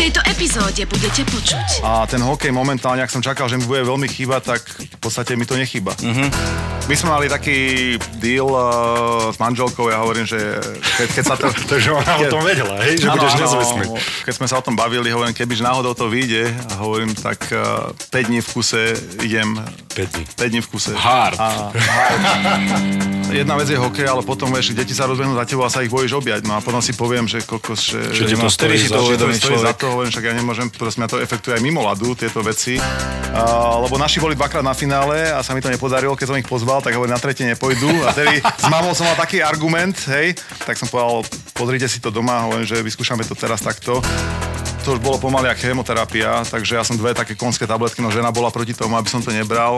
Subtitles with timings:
[0.00, 1.84] tejto epizóde budete počuť.
[1.84, 5.36] A ten hokej momentálne, ak som čakal, že mi bude veľmi chýbať, tak v podstate
[5.36, 5.92] mi to nechýba.
[6.00, 6.32] Mhm.
[6.88, 10.40] My sme mali taký deal uh, s manželkou, ja hovorím, že
[10.96, 11.46] keď, keď sa to...
[11.76, 13.84] Takže ona o tom vedela, hej, že budeš nezvestný.
[14.24, 17.92] Keď sme sa o tom bavili, hovorím, kebyže náhodou to vyjde, a hovorím, tak uh,
[18.08, 19.54] 5 dní v kuse idem.
[20.00, 20.24] 5 dní.
[20.36, 20.90] 5 dní v kuse.
[20.96, 21.36] Hard.
[21.40, 22.20] A, hard.
[23.30, 25.92] Jedna vec je hokej, ale potom vieš, deti sa rozbehnú za tebou a sa ich
[25.92, 26.50] bojíš objať.
[26.50, 28.10] No a potom si poviem, že kokos, že...
[28.10, 29.78] Čo ti to stojí si za- to uvedomí za človek.
[29.78, 32.82] to, hovorím, však ja nemôžem, proste mňa to efektuje aj mimo ľadu, tieto veci.
[33.30, 36.48] Uh, lebo naši boli dvakrát na finále a sa mi to nepodarilo, keď som ich
[36.50, 38.02] pozval, tak hovorím, na tretie nepojdu.
[38.02, 40.34] A tedy s mamou som mal taký argument, hej,
[40.66, 41.22] tak som povedal,
[41.54, 44.02] pozrite si to doma, hovorím, že vyskúšame to teraz takto.
[44.80, 48.32] To už bolo pomaly ako chemoterapia, takže ja som dve také konské tabletky, no žena
[48.32, 49.76] bola proti tomu, aby som to nebral.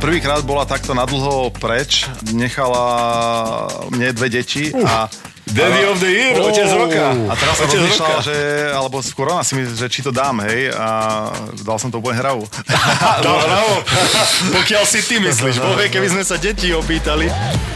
[0.00, 2.88] Prvýkrát bola takto nadlho preč, nechala
[3.92, 5.06] mne dve deti a
[5.42, 7.12] Daddy of the year, otec roka.
[7.28, 8.24] a teraz som Otec rozmýšľal, roka.
[8.24, 8.36] že,
[8.70, 10.86] alebo skôr ona si myslí, že či to dám, hej, a
[11.60, 12.46] dal som to úplne hravu.
[13.26, 13.82] Dal bravo.
[14.56, 17.26] Pokiaľ si ty myslíš, bohe, keby sme sa deti opýtali.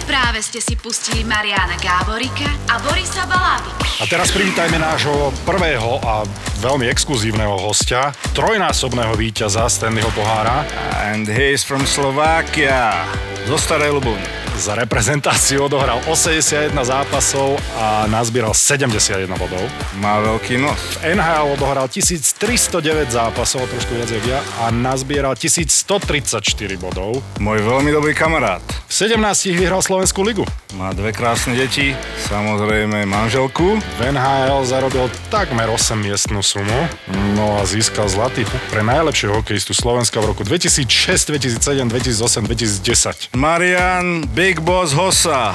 [0.06, 3.83] Práve ste si pustili Mariana Gáborika a Borisa Balábika.
[3.98, 6.23] A teraz privítajme nášho prvého a
[6.62, 10.62] veľmi exkluzívneho hostia, trojnásobného víťaza Stanleyho pohára.
[11.03, 13.03] And he is from Slovakia.
[13.51, 14.45] Zo Starej Ľubovne.
[14.57, 19.61] Za reprezentáciu odohral 81 zápasov a nazbieral 71 bodov.
[20.01, 20.81] Má veľký nos.
[20.97, 26.41] V NHL odohral 1309 zápasov, trošku viac jak ja, a nazbieral 1134
[26.81, 27.21] bodov.
[27.37, 28.65] Môj veľmi dobrý kamarát.
[28.89, 30.48] V 17 vyhral Slovenskú ligu.
[30.77, 31.93] Má dve krásne deti,
[32.29, 33.77] samozrejme manželku.
[33.77, 36.89] V NHL zarobil takmer 8 miestnú sumu,
[37.37, 43.37] no a získal zlatý puk pre najlepšieho hokejistu Slovenska v roku 2006, 2007, 2008, 2010.
[43.37, 45.50] Marian Big Boss Hossa.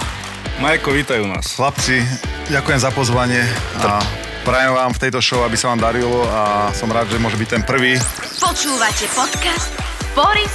[0.60, 1.56] Majko, vítajú nás.
[1.56, 2.04] Chlapci,
[2.52, 3.40] ďakujem za pozvanie
[3.80, 4.04] a
[4.44, 7.50] prajem vám v tejto show, aby sa vám darilo a som rád, že môže byť
[7.56, 7.96] ten prvý.
[8.44, 10.52] Počúvate podcast Boris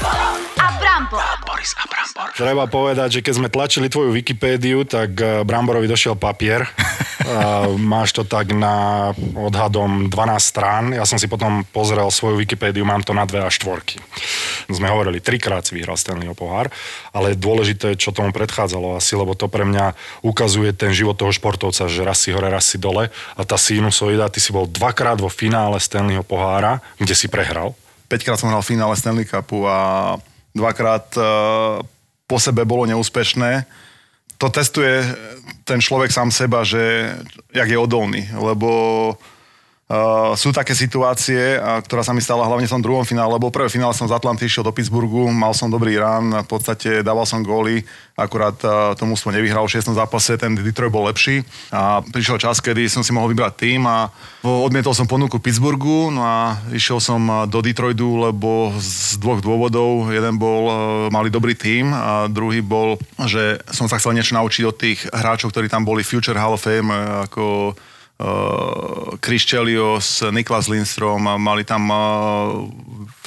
[0.60, 1.24] a Brambor.
[2.36, 6.68] Treba povedať, že keď sme tlačili tvoju Wikipédiu, tak eh, Bramborovi došiel papier.
[7.24, 7.64] A
[7.96, 10.92] máš to tak na odhadom 12 strán.
[10.92, 13.96] Ja som si potom pozrel svoju Wikipédiu, mám to na dve a štvorky.
[14.68, 16.68] Sme hovorili, trikrát si vyhral Stanleyho pohár,
[17.16, 21.88] ale dôležité, čo tomu predchádzalo asi, lebo to pre mňa ukazuje ten život toho športovca,
[21.88, 25.32] že raz si hore, raz si dole a tá sinusoida, ty si bol dvakrát vo
[25.32, 27.72] finále Stanleyho pohára, kde si prehral.
[28.08, 30.14] 5 krát som hral v finále Stanley Cupu a
[30.54, 31.24] dvakrát uh,
[32.26, 33.66] po sebe bolo neúspešné.
[34.36, 35.04] To testuje
[35.64, 37.14] ten človek sám seba, že
[37.54, 38.68] jak je odolný, lebo
[39.86, 43.54] Uh, sú také situácie, a, ktorá sa mi stala hlavne v tom druhom finále, lebo
[43.54, 47.22] prvé finále som z Atlanty išiel do Pittsburghu, mal som dobrý rán, v podstate dával
[47.22, 47.86] som góly,
[48.18, 49.94] akurát uh, to mústvo nevyhral v 6.
[49.94, 54.10] zápase, ten Detroit bol lepší a prišiel čas, kedy som si mohol vybrať tým a
[54.42, 60.10] odmietol som ponuku Pittsburghu, no a išiel som uh, do Detroitu, lebo z dvoch dôvodov,
[60.10, 60.74] jeden bol, uh,
[61.14, 65.54] mali dobrý tým a druhý bol, že som sa chcel niečo naučiť od tých hráčov,
[65.54, 67.70] ktorí tam boli Future Hall of Fame, uh, ako
[69.20, 72.64] Chris Chelios, Niklas Lindstrom, mali tam uh,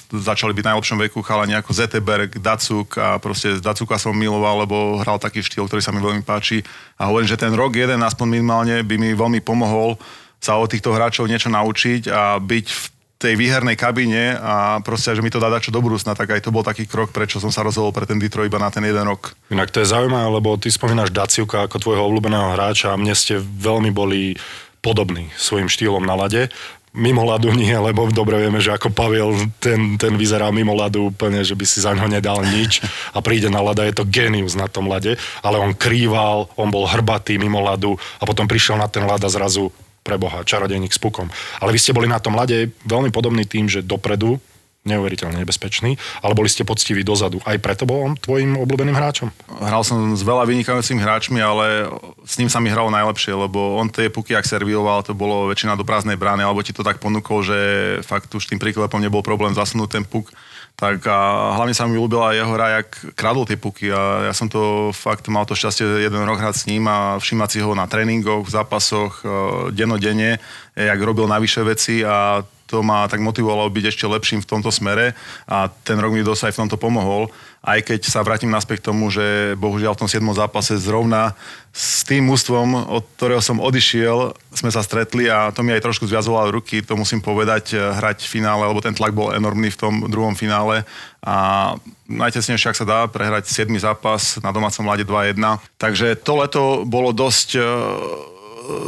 [0.10, 4.98] začali byť v najlepšom veku chalani ako Zetterberg, Dacuk a proste Dacuka som miloval, lebo
[4.98, 6.66] hral taký štýl, ktorý sa mi veľmi páči
[6.98, 10.02] a hovorím, že ten rok jeden aspoň minimálne by mi veľmi pomohol
[10.42, 12.84] sa od týchto hráčov niečo naučiť a byť v
[13.20, 16.56] tej výhernej kabíne a proste, že mi to dá čo do budúcna, tak aj to
[16.56, 19.36] bol taký krok, prečo som sa rozhodol pre ten Detroit iba na ten jeden rok.
[19.52, 23.36] Inak to je zaujímavé, lebo ty spomínaš Daciuka ako tvojho obľúbeného hráča a mne ste
[23.44, 24.40] veľmi boli
[24.80, 26.52] podobní svojim štýlom na lade.
[26.90, 31.46] Mimo ľadu nie, lebo dobre vieme, že ako Pavel, ten, ten vyzerá mimo ľadu úplne,
[31.46, 32.82] že by si za ňo nedal nič
[33.14, 35.14] a príde na ľada, je to genius na tom lade,
[35.46, 39.30] ale on krýval, on bol hrbatý mimo ľadu a potom prišiel na ten ľad a
[39.30, 39.70] zrazu
[40.02, 41.30] pre Boha, čarodejník s pukom.
[41.62, 44.42] Ale vy ste boli na tom lade veľmi podobný tým, že dopredu
[44.88, 47.44] neuveriteľne nebezpečný, ale boli ste poctiví dozadu.
[47.44, 49.28] Aj preto bol on tvojim obľúbeným hráčom?
[49.60, 51.92] Hral som s veľa vynikajúcimi hráčmi, ale
[52.24, 55.76] s ním sa mi hralo najlepšie, lebo on tie puky, ak servíroval, to bolo väčšina
[55.76, 57.60] do prázdnej brány, alebo ti to tak ponúkol, že
[58.08, 60.31] fakt už tým príklepom nebol problém zasunúť ten puk.
[60.80, 61.20] Tak a
[61.60, 65.28] hlavne sa mi ľúbila jeho hra, jak kradol tie puky a ja som to fakt
[65.28, 68.54] mal to šťastie jeden rok hrať s ním a všímať si ho na tréningoch, v
[68.56, 69.28] zápasoch, e,
[69.75, 70.40] dennodenne,
[70.80, 75.18] jak robil navyše veci a to ma tak motivovalo byť ešte lepším v tomto smere
[75.50, 77.33] a ten rok mi dosť aj v tomto pomohol.
[77.60, 80.24] Aj keď sa vrátim naspäť k tomu, že bohužiaľ v tom 7.
[80.31, 81.36] zápase zrovna
[81.75, 86.07] s tým mústvom, od ktorého som odišiel, sme sa stretli a to mi aj trošku
[86.07, 89.94] zviazovalo ruky, to musím povedať, hrať v finále, lebo ten tlak bol enormný v tom
[90.07, 90.88] druhom finále
[91.19, 91.75] a
[92.07, 93.68] najtesnejšie, ak sa dá, prehrať 7.
[93.75, 95.36] zápas na domácom mlade 2-1.
[95.75, 97.60] Takže to leto bolo dosť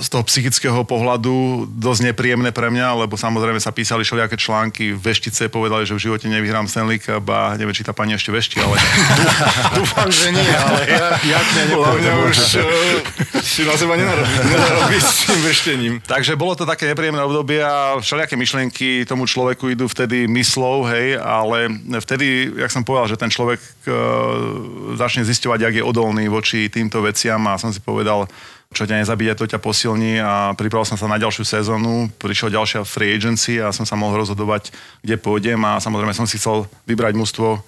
[0.02, 5.50] z toho psychického pohľadu dosť nepríjemné pre mňa, lebo samozrejme sa písali všelijaké články, veštice
[5.50, 8.78] povedali, že v živote nevyhrám Stanley Cup a neviem, či tá pani ešte vešti, ale...
[9.82, 14.98] Dúfam, že nie, ale ja, ja mňa Hlavne už uh, si na seba nenarobí, nenarobí
[15.02, 15.94] s tým veštením.
[16.06, 21.18] Takže bolo to také nepríjemné obdobie a všelijaké myšlienky tomu človeku idú vtedy myslou, hej,
[21.18, 21.74] ale
[22.06, 27.02] vtedy, jak som povedal, že ten človek uh, začne zisťovať, jak je odolný voči týmto
[27.02, 28.30] veciam a som si povedal,
[28.72, 32.88] čo ťa nezabíja, to ťa posilní a pripravil som sa na ďalšiu sezónu, prišiel ďalšia
[32.88, 34.72] free agency a som sa mohol rozhodovať,
[35.04, 37.60] kde pôjdem a samozrejme som si chcel vybrať mužstvo,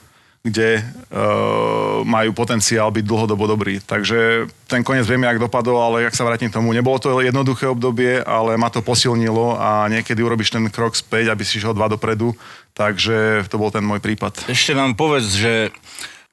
[0.44, 3.80] kde uh, majú potenciál byť dlhodobo dobrý.
[3.80, 7.68] Takže ten koniec vieme, jak dopadol, ale jak sa vrátim k tomu, nebolo to jednoduché
[7.68, 11.88] obdobie, ale ma to posilnilo a niekedy urobíš ten krok späť, aby si šiel dva
[11.88, 12.36] dopredu,
[12.76, 14.48] takže to bol ten môj prípad.
[14.52, 15.72] Ešte nám povedz, že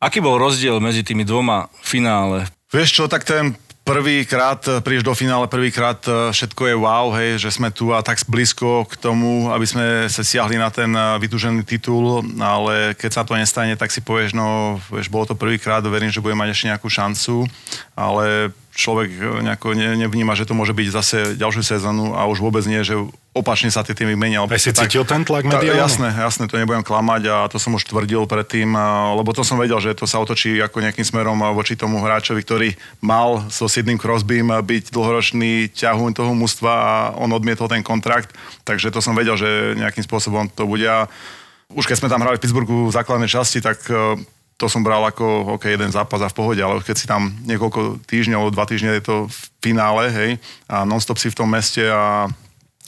[0.02, 2.50] aký bol rozdiel medzi tými dvoma finále?
[2.74, 3.54] Vieš čo, tak ten
[3.90, 8.22] prvýkrát prídeš do finále, prvýkrát e, všetko je wow, hej, že sme tu a tak
[8.22, 13.22] blízko k tomu, aby sme sa siahli na ten e, vytúžený titul, ale keď sa
[13.26, 16.70] to nestane, tak si povieš, no, vieš, bolo to prvýkrát, verím, že bude mať ešte
[16.70, 17.50] nejakú šancu,
[17.98, 19.10] ale človek
[19.42, 22.94] nejako ne, nevníma, že to môže byť zase ďalšiu sezónu a už vôbec nie, že
[23.34, 24.42] opačne sa tie týmy menia.
[24.42, 25.78] Aj si cítil ten tlak mediálny?
[25.78, 28.74] Jasné, jasné, to nebudem klamať a to som už tvrdil predtým,
[29.18, 32.68] lebo to som vedel, že to sa otočí ako nejakým smerom voči tomu hráčovi, ktorý
[33.02, 38.34] mal so Sidney Crosbym byť dlhoročný ťahuň toho mústva a on odmietol ten kontrakt,
[38.66, 40.86] takže to som vedel, že nejakým spôsobom to bude.
[40.86, 41.06] A
[41.70, 43.78] už keď sme tam hrali v Pittsburghu v základnej časti, tak
[44.60, 48.04] to som bral ako OK, jeden zápas a v pohode, ale keď si tam niekoľko
[48.04, 50.30] týždňov, dva týždne je to v finále, hej,
[50.68, 52.28] a non-stop si v tom meste a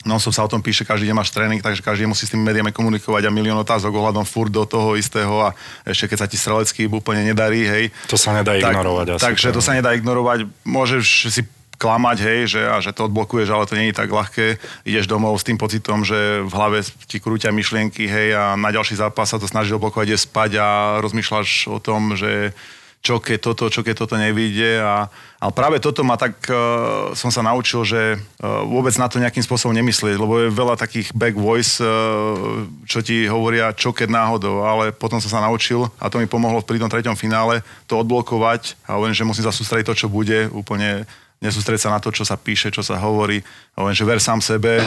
[0.05, 2.77] non-stop sa o tom píše, každý deň máš tréning, takže každý musí s tými médiami
[2.77, 5.57] komunikovať a milión otázok ohľadom furt do toho istého a
[5.89, 7.85] ešte keď sa ti strelecký úplne nedarí, hej.
[8.13, 9.23] To sa nedá tak, ignorovať asi.
[9.33, 10.45] Takže to sa nedá ignorovať.
[10.69, 11.41] Môžeš si
[11.83, 14.63] klamať, hej, že, a že to odblokuješ, ale to nie je tak ľahké.
[14.87, 18.95] Ideš domov s tým pocitom, že v hlave ti krúťa myšlienky, hej, a na ďalší
[18.95, 20.69] zápas sa to snažíš odblokovať, ideš spať a
[21.03, 22.55] rozmýšľaš o tom, že
[23.03, 24.79] čo keď toto, čo keď toto nevyjde.
[24.79, 25.11] A,
[25.43, 29.43] ale práve toto ma tak, uh, som sa naučil, že uh, vôbec na to nejakým
[29.43, 34.63] spôsobom nemyslieť, lebo je veľa takých back voice, uh, čo ti hovoria, čo keď náhodou,
[34.63, 38.79] ale potom som sa naučil a to mi pomohlo pri tom treťom finále to odblokovať
[38.87, 41.03] a hovorím, že musím sa sústrediť to, čo bude, úplne
[41.43, 43.43] nesústrediť sa na to, čo sa píše, čo sa hovorí,
[43.75, 44.79] len že ver sám sebe.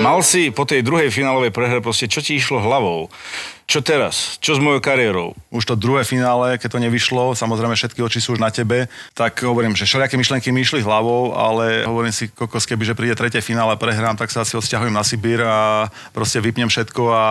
[0.00, 3.10] Mal si po tej druhej finálovej prehre proste, čo ti išlo hlavou?
[3.66, 4.38] Čo teraz?
[4.38, 5.34] Čo s mojou kariérou?
[5.50, 9.42] Už to druhé finále, keď to nevyšlo, samozrejme všetky oči sú už na tebe, tak
[9.42, 13.42] hovorím, že všelijaké myšlienky mi išli hlavou, ale hovorím si, kokos, keby že príde tretie
[13.42, 17.24] finále a prehrám, tak sa asi odsťahujem na Sibír a proste vypnem všetko a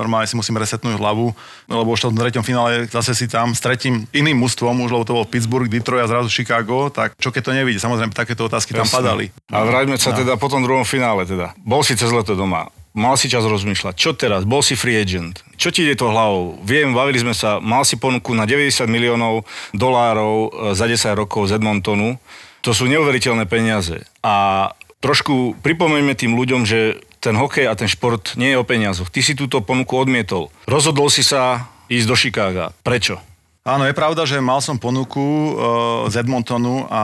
[0.00, 1.36] normálne si musím resetnúť hlavu,
[1.68, 5.04] lebo už v tom treťom finále zase si tam s tretím iným mústvom, už lebo
[5.04, 7.76] to bol Pittsburgh, Detroit a zrazu Chicago, tak čo keď to nevidí?
[7.76, 8.88] Samozrejme, takéto otázky Jasne.
[8.88, 9.28] tam padali.
[9.52, 10.24] A vráťme sa no.
[10.24, 11.52] teda po tom druhom finále teda.
[11.60, 15.46] Bol si cez leto doma mal si čas rozmýšľať, čo teraz, bol si free agent,
[15.54, 16.58] čo ti ide to hlavou?
[16.66, 21.48] Viem, bavili sme sa, mal si ponuku na 90 miliónov dolárov e, za 10 rokov
[21.48, 22.18] z Edmontonu,
[22.60, 24.02] to sú neuveriteľné peniaze.
[24.20, 24.68] A
[24.98, 29.10] trošku pripomeňme tým ľuďom, že ten hokej a ten šport nie je o peniazoch.
[29.10, 30.50] Ty si túto ponuku odmietol.
[30.66, 32.66] Rozhodol si sa ísť do Chicaga.
[32.82, 33.27] Prečo?
[33.68, 37.02] Áno, je pravda, že mal som ponuku uh, z Edmontonu a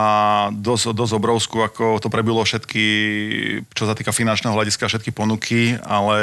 [0.49, 2.85] dosť, dosť obrovskú, ako to prebilo všetky,
[3.69, 6.17] čo sa týka finančného hľadiska, všetky ponuky, ale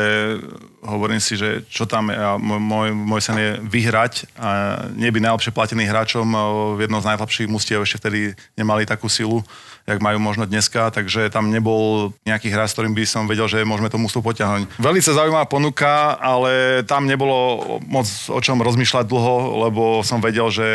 [0.83, 4.49] hovorím si, že čo tam je, môj, môj sen je vyhrať a
[4.91, 6.27] nebyť najlepšie platený hráčom
[6.75, 9.47] v jednom z najlepších mustiev, ešte vtedy nemali takú silu
[9.87, 13.67] jak majú možno dneska, takže tam nebol nejaký hráč, s ktorým by som vedel, že
[13.67, 14.79] môžeme to mústvo potiahnuť.
[14.79, 20.67] Veľmi zaujímavá ponuka, ale tam nebolo moc o čom rozmýšľať dlho, lebo som vedel, že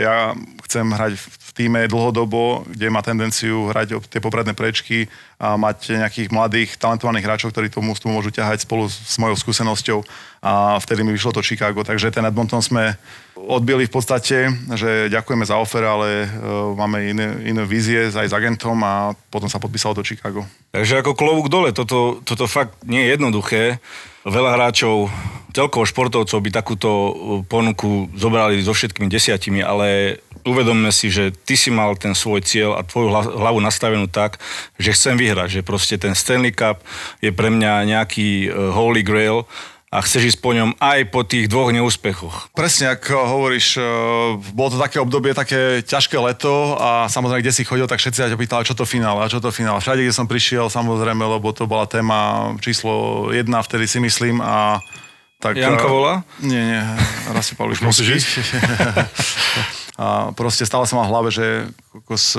[0.00, 0.32] ja
[0.64, 5.06] chcem hrať v týme dlhodobo, kde má tendenciu hrať tie popredné prečky
[5.38, 9.98] a mať nejakých mladých, talentovaných hráčov, ktorí to mústvo môžu ťahať spolu s mojou skúsenosťou
[10.42, 11.86] a vtedy mi vyšlo to Chicago.
[11.86, 12.98] Takže ten Edmonton sme
[13.48, 18.36] odbili v podstate, že ďakujeme za offer, ale uh, máme iné, iné vízie aj s
[18.36, 20.44] agentom a potom sa podpísalo do Chicago.
[20.72, 23.62] Takže ako klobúk dole, toto, toto fakt nie je jednoduché.
[24.24, 25.12] Veľa hráčov,
[25.52, 26.90] celkovo športovcov by takúto
[27.44, 32.76] ponuku zobrali so všetkými desiatimi, ale uvedomme si, že ty si mal ten svoj cieľ
[32.76, 34.40] a tvoju hlavu nastavenú tak,
[34.76, 36.84] že chcem vyhrať, že proste ten Stanley Cup
[37.20, 39.48] je pre mňa nejaký uh, holy grail
[39.94, 42.50] a chceš ísť po ňom aj po tých dvoch neúspechoch.
[42.50, 43.82] Presne, ako hovoríš, e,
[44.50, 48.26] bolo to také obdobie, také ťažké leto a samozrejme, kde si chodil, tak všetci sa
[48.26, 49.78] ťa pýtali, čo to finále a čo to finále.
[49.78, 54.82] Všade, kde som prišiel, samozrejme, lebo to bola téma číslo jedna, vtedy si myslím a
[55.38, 56.14] tak, Janko volá?
[56.40, 56.82] Nie, nie,
[57.30, 58.28] raz si Pavliš musíš ísť.
[59.94, 61.46] A proste stále som mal v hlave, že
[61.94, 62.34] kokos,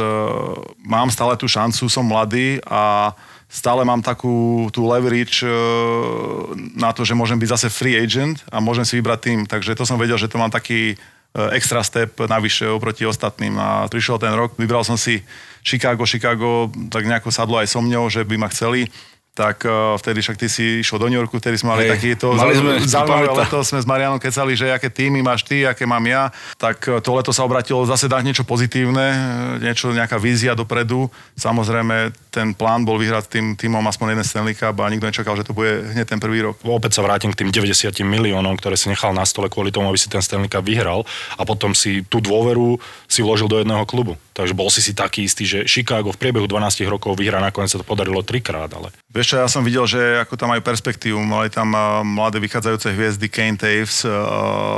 [0.83, 3.15] mám stále tú šancu, som mladý a
[3.55, 8.59] stále mám takú tú leverage uh, na to, že môžem byť zase free agent a
[8.59, 9.39] môžem si vybrať tým.
[9.47, 13.55] Takže to som vedel, že to mám taký uh, extra step navyše oproti ostatným.
[13.55, 15.23] A prišiel ten rok, vybral som si
[15.63, 18.91] Chicago, Chicago tak nejako sadlo aj so mňou, že by ma chceli
[19.35, 22.39] tak uh, vtedy však ty si išiel do New Yorku, vtedy sme mali takýto
[22.87, 26.79] zaujímavé leto, sme s Marianom kecali, že aké týmy máš ty, aké mám ja, tak
[27.03, 29.11] to leto sa obratilo zase dať niečo pozitívne,
[29.59, 31.11] niečo, nejaká vízia dopredu.
[31.35, 35.47] Samozrejme, ten plán bol vyhrať tým týmom aspoň jeden Stanley Cup a nikto nečakal, že
[35.47, 36.59] to bude hneď ten prvý rok.
[36.67, 39.95] Opäť sa vrátim k tým 90 miliónom, ktoré si nechal na stole kvôli tomu, aby
[39.95, 41.07] si ten Stanley Cup vyhral
[41.39, 42.75] a potom si tú dôveru
[43.07, 44.19] si vložil do jedného klubu.
[44.35, 47.79] Takže bol si si taký istý, že Chicago v priebehu 12 rokov vyhrá, nakoniec sa
[47.79, 48.91] to podarilo trikrát, ale...
[49.15, 51.71] Vieš čo, ja som videl, že ako tam majú perspektívu, mali tam
[52.03, 54.03] mladé vychádzajúce hviezdy Kane Taves,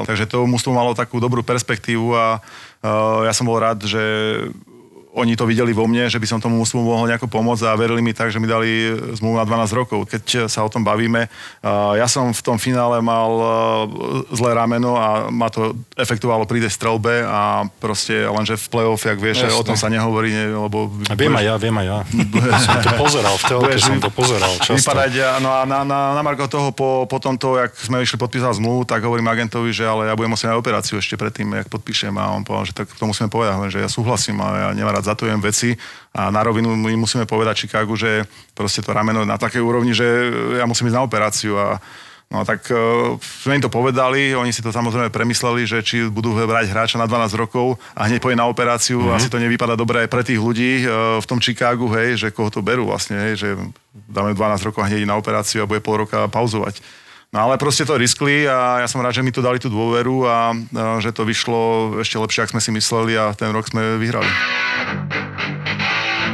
[0.05, 2.37] takže to mústvo malo takú dobrú perspektívu a
[3.25, 3.97] ja som bol rád, že
[5.17, 8.05] oni to videli vo mne, že by som tomu musel mohol nejako pomôcť a verili
[8.05, 10.05] mi tak, že mi dali zmluvu na 12 rokov.
[10.05, 11.25] Keď sa o tom bavíme,
[11.97, 13.31] ja som v tom finále mal
[14.29, 19.17] zlé rameno a ma to efektovalo pri tej strelbe a proste lenže v play-off, jak
[19.17, 19.57] vieš, Jasne.
[19.57, 20.93] o tom sa nehovorí, lebo...
[21.09, 21.97] A viem aj ja, viem aj ja.
[22.61, 24.77] som to pozeral, v telke som to pozeral často.
[24.77, 28.61] Vypadať, no a na, na, na Marko toho, po, po tomto, jak sme išli podpísať
[28.61, 32.13] zmluvu, tak hovorím agentovi, že ale ja budem musieť na operáciu ešte predtým, jak podpíšem
[32.21, 35.06] a on povedal, že tak to musíme povedať, že ja súhlasím a ja nemám rád
[35.07, 35.73] zatujem veci
[36.11, 40.05] a na rovinu my musíme povedať Chicagu, že proste to rameno na takej úrovni, že
[40.59, 41.79] ja musím ísť na operáciu a
[42.27, 46.35] No tak uh, sme im to povedali, oni si to samozrejme premysleli, že či budú
[46.35, 49.15] brať hráča na 12 rokov a hneď pôjde na operáciu, mm-hmm.
[49.15, 52.51] asi to nevypadá dobre aj pre tých ľudí uh, v tom Chicagu, hej, že koho
[52.51, 53.49] to berú vlastne, hej, že
[54.11, 56.83] dáme 12 rokov a hneď na operáciu a bude pol roka pauzovať.
[57.35, 60.23] No ale proste to riskli a ja som rád, že mi tu dali tú dôveru
[60.23, 63.99] a, a že to vyšlo ešte lepšie, ako sme si mysleli a ten rok sme
[63.99, 64.31] vyhrali.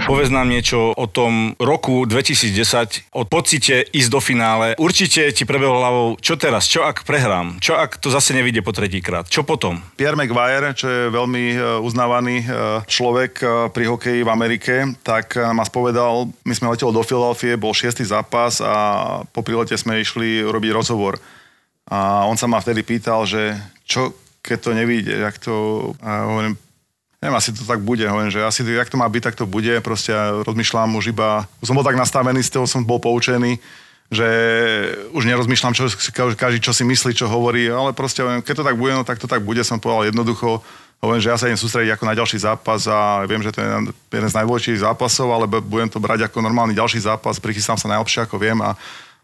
[0.04, 4.76] Povedz nám niečo o tom roku 2010, o pocite ísť do finále.
[4.76, 8.76] Určite ti prebehol hlavou, čo teraz, čo ak prehrám, čo ak to zase nevidie po
[8.76, 9.80] tretíkrát, čo potom?
[9.96, 12.46] Pierre McGuire, čo je veľmi e, uznávaný e,
[12.84, 14.76] človek e, pri hokeji v Amerike,
[15.08, 18.76] tak ma spovedal, my sme leteli do Filadelfie, bol šiestý zápas a
[19.32, 21.16] po prílete sme išli robiť rozhovor.
[21.88, 23.56] A on sa ma vtedy pýtal, že
[23.88, 24.12] čo
[24.44, 25.54] keď to nevíde, jak to...
[26.04, 26.60] A hovorím,
[27.24, 29.72] neviem, asi to tak bude, hovorím, že asi jak to má byť, tak to bude,
[29.80, 33.64] proste ja rozmýšľam už iba, som bol tak nastavený, z toho som bol poučený,
[34.12, 34.28] že
[35.16, 35.88] už nerozmýšľam, čo,
[36.36, 39.24] každý čo si myslí, čo hovorí, ale proste hovorím, keď to tak bude, no tak
[39.24, 40.60] to tak bude, som povedal jednoducho,
[41.00, 43.68] hovorím, že ja sa idem sústrediť ako na ďalší zápas a viem, že to je
[44.20, 48.28] jeden z najdôležitejších zápasov, ale budem to brať ako normálny ďalší zápas, prichystám sa najlepšie
[48.28, 48.76] ako viem a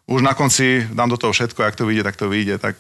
[0.08, 2.80] už na konci dám do toho všetko, ak to vyjde, tak to vyjde, tak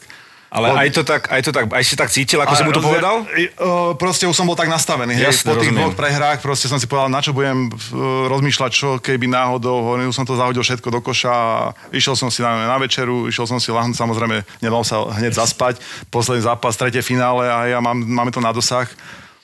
[0.49, 0.77] ale od...
[0.81, 2.81] aj, to tak, aj to tak, aj si tak cítil, ako a, si mu to
[2.81, 3.21] povedal?
[3.21, 5.13] Uh, proste už som bol tak nastavený.
[5.13, 8.71] Jasne, hej, po tých dvoch prehrách proste som si povedal, na čo budem uh, rozmýšľať,
[8.73, 12.77] čo keby náhodou, hovoril som to zahodil všetko do koša išiel som si na, na
[12.81, 15.77] večeru, išiel som si lahnúť, samozrejme nedal sa hneď zaspať.
[16.09, 18.89] Posledný zápas, tretie finále a ja mám, máme to na dosah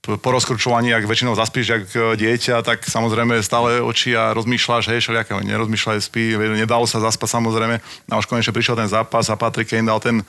[0.06, 5.02] po rozkručovaní, ak väčšinou zaspíš, jak e, dieťa, tak samozrejme stále oči a rozmýšľaš, hej,
[5.02, 7.82] všelijakého nerozmýšľaj, spí, nedalo sa zaspať samozrejme.
[7.82, 10.22] A už konečne prišiel ten zápas a Patrick Kane dal ten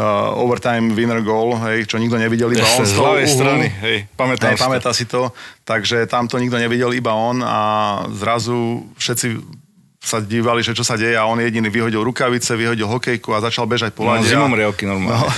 [0.00, 4.56] uh, overtime winner goal, hej, čo nikto nevidel, iba on z hlavej strany, hej, pamätám
[4.56, 4.96] hej, si pamätá to.
[4.96, 5.22] si to.
[5.68, 7.60] Takže tam to nikto nevidel, iba on a
[8.16, 9.60] zrazu všetci
[10.00, 13.68] sa dívali, že čo sa deje a on jediný vyhodil rukavice, vyhodil hokejku a začal
[13.68, 14.32] bežať po lade.
[14.32, 15.20] No, riavky normálne.
[15.20, 15.28] No,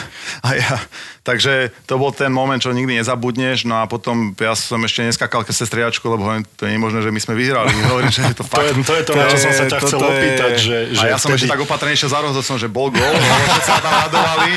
[0.47, 0.79] a ja,
[1.23, 5.47] takže to bol ten moment, čo nikdy nezabudneš, no a potom ja som ešte neskakal
[5.47, 7.71] ke sestriačku, lebo hovorím, to je nemožné, že my sme vyhrali.
[7.93, 8.63] Hovorím, že je to fakt.
[8.63, 10.07] to, je, to je to, na čo som sa ťa chcel je...
[10.07, 10.53] opýtať.
[10.59, 11.47] Že, že a ja som vtedy...
[11.47, 14.51] ešte tak opatrnejšie za som, že bol gol, lebo sa tam radovali.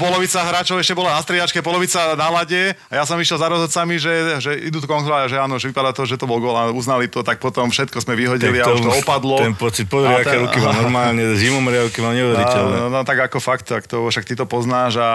[0.00, 4.00] Polovica hráčov ešte bola na striačke, polovica na lade a ja som išiel za rozhodcami,
[4.00, 6.72] že, že idú to kontrolovať, že áno, že vypadá to, že to bol gol a
[6.72, 9.36] uznali to, tak potom všetko sme vyhodili tak a už to opadlo.
[9.40, 12.74] Ten pocit, pozri, aké ruky mám normálne, zimomriavky mám neuveriteľné.
[12.82, 15.10] No, no, tak ako fakt, tak to, však ty to poznáš a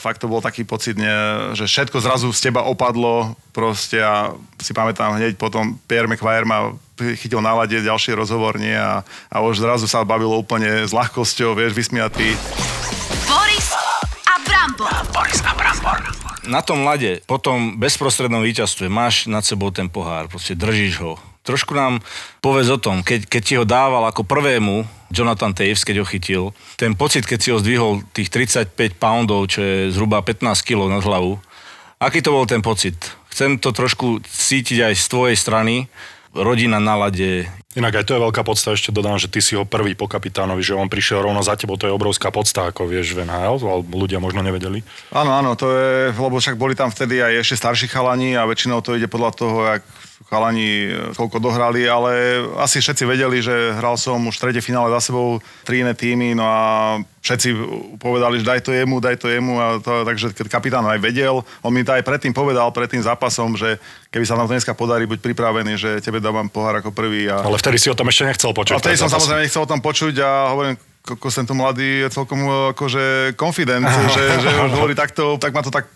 [0.00, 1.08] fakt to bol taký pocit, ne,
[1.56, 6.74] že všetko zrazu z teba opadlo proste a si pamätám hneď potom Pierre McQuire ma
[6.96, 11.56] chytil na lade ďalší rozhovor nie, a, a už zrazu sa bavilo úplne s ľahkosťou,
[11.56, 12.34] vieš, vysmiatý.
[13.26, 13.68] Boris
[14.26, 14.92] a Brambor.
[15.10, 15.98] Boris a Brambor.
[16.42, 21.14] Na tom lade, po tom bezprostrednom víťazstve, máš nad sebou ten pohár, proste držíš ho,
[21.42, 21.98] Trošku nám
[22.38, 26.42] povedz o tom, keď, keď ti ho dával ako prvému Jonathan Taves, keď ho chytil,
[26.80, 31.04] ten pocit, keď si ho zdvihol tých 35 poundov, čo je zhruba 15 kg na
[31.04, 31.36] hlavu,
[32.00, 32.96] aký to bol ten pocit?
[33.30, 35.86] Chcem to trošku cítiť aj z tvojej strany,
[36.32, 37.46] rodina na lade.
[37.72, 40.60] Inak aj to je veľká podsta, ešte dodám, že ty si ho prvý po kapitánovi,
[40.60, 43.96] že on prišiel rovno za tebou, to je obrovská podsta, ako vieš v NHL, alebo
[43.96, 44.84] ľudia možno nevedeli.
[45.08, 48.84] Áno, áno, to je, lebo však boli tam vtedy aj ešte starší chalani a väčšinou
[48.84, 49.82] to ide podľa toho, jak
[50.28, 55.10] chalani e, koľko dohrali, ale asi všetci vedeli, že hral som už tretie finále za
[55.10, 56.60] sebou, tri iné týmy, no a
[57.22, 57.48] všetci
[58.02, 61.72] povedali, že daj to jemu, daj to jemu, a to, takže kapitán aj vedel, on
[61.72, 63.78] mi to aj predtým povedal, pred tým zápasom, že
[64.10, 67.30] keby sa nám to dneska podarí, buď pripravený, že tebe dávam pohár ako prvý.
[67.30, 67.46] A...
[67.46, 68.74] Ale vtedy si o tom ešte nechcel počuť.
[68.74, 70.74] A vtedy som samozrejme nechcel o tom počuť a hovorím,
[71.06, 72.40] ako sem to mladý je celkom
[72.74, 75.86] akože confident, že, že už hovorí takto, tak ma to tak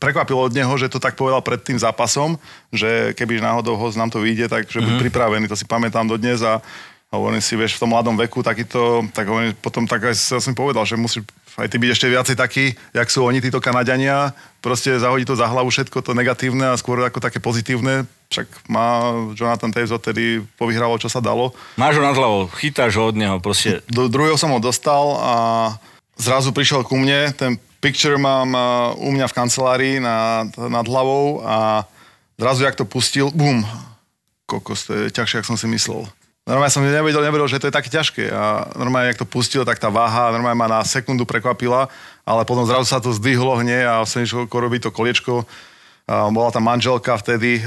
[0.00, 2.40] prekvapilo od neho, že to tak povedal pred tým zápasom,
[2.72, 5.04] že keby náhodou host nám to vyjde, tak že buď mm-hmm.
[5.06, 6.58] pripravený, to si pamätám dodnes a
[7.12, 10.82] hovorím si, vieš, v tom mladom veku takýto, tak hovorím, potom tak aj som povedal,
[10.82, 11.22] že musíš
[11.54, 15.46] aj ty byť ešte viacej taký, jak sú oni, títo Kanaďania, proste zahodiť to za
[15.46, 18.10] hlavu všetko to negatívne a skôr ako také pozitívne.
[18.32, 21.54] Však má Jonathan Taves odtedy povyhralo, čo sa dalo.
[21.78, 23.84] Máš ho nad hlavou, chytáš ho od neho, proste.
[23.86, 25.34] Do druhého som ho dostal a
[26.18, 28.50] zrazu prišiel ku mne, ten picture mám
[28.98, 31.86] u mňa v kancelárii na, nad hlavou a
[32.40, 33.62] zrazu, jak to pustil, bum,
[34.48, 36.08] kokos, to je ťažšie, ako som si myslel.
[36.44, 39.80] Normálne som nevedel, nevedel, že to je také ťažké a normálne, jak to pustil, tak
[39.80, 41.88] tá váha normálne ma na sekundu prekvapila,
[42.20, 45.48] ale potom zrazu sa to zdvihlo hne a som išiel robiť to koliečko.
[46.04, 47.64] A bola tam manželka vtedy,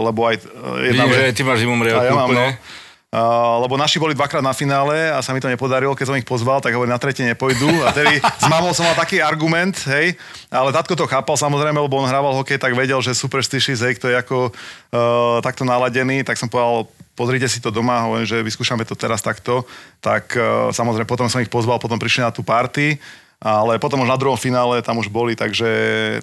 [0.00, 0.40] lebo aj...
[0.80, 2.48] Jedna Vidím, že ty máš zimom ja mám, no.
[3.16, 6.26] Uh, lebo naši boli dvakrát na finále a sa mi to nepodarilo, keď som ich
[6.26, 7.86] pozval, tak hovorím, na tretie nepojdu.
[7.86, 10.18] A tedy s mamou som mal taký argument, hej,
[10.50, 14.10] ale tatko to chápal samozrejme, lebo on hrával hokej, tak vedel, že superstitious, hej, kto
[14.10, 18.84] je ako uh, takto naladený, tak som povedal, pozrite si to doma, hovorím, že vyskúšame
[18.84, 19.64] to teraz takto.
[20.04, 23.00] Tak uh, samozrejme potom som ich pozval, potom prišli na tú party
[23.36, 25.68] ale potom už na druhom finále tam už boli, takže,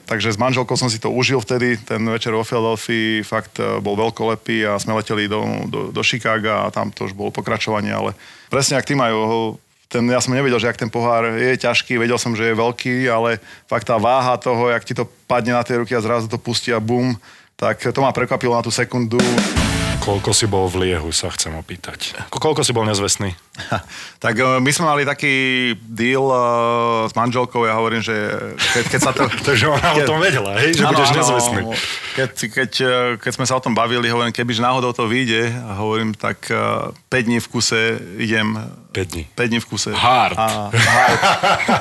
[0.06, 3.94] takže s manželkou som si to užil vtedy, ten večer vo Philadelphii fakt e, bol
[3.94, 8.18] veľkolepý a sme leteli do, do, do Chicaga a tam to už bolo pokračovanie, ale
[8.50, 9.54] presne ak ty majú,
[9.86, 13.06] ten, ja som nevedel, že ak ten pohár je ťažký, vedel som, že je veľký,
[13.06, 13.38] ale
[13.70, 16.74] fakt tá váha toho, jak ti to padne na tie ruky a zrazu to pustí
[16.74, 17.14] a bum,
[17.54, 19.22] tak to ma prekvapilo na tú sekundu.
[20.04, 22.28] Koľko si bol v Liehu, sa chcem opýtať.
[22.28, 23.40] Koľko si bol nezvestný?
[24.24, 25.34] tak e, my sme mali taký
[25.86, 28.14] deal uh, s manželkou, ja hovorím, že
[28.58, 29.30] keď, keď sa to...
[29.48, 30.74] Takže ona o tom vedela, hej?
[30.74, 31.62] že ano, budeš nezvestný.
[32.18, 35.78] Keď, keď, e, keď sme sa o tom bavili, hovorím, kebyže náhodou to vyjde, a
[35.78, 37.82] hovorím, tak uh, 5 dní v kuse
[38.18, 38.58] idem
[38.94, 39.24] 5 dní.
[39.34, 39.90] 5 dní v kuse.
[39.94, 40.38] Hard.
[40.38, 41.20] A, hard.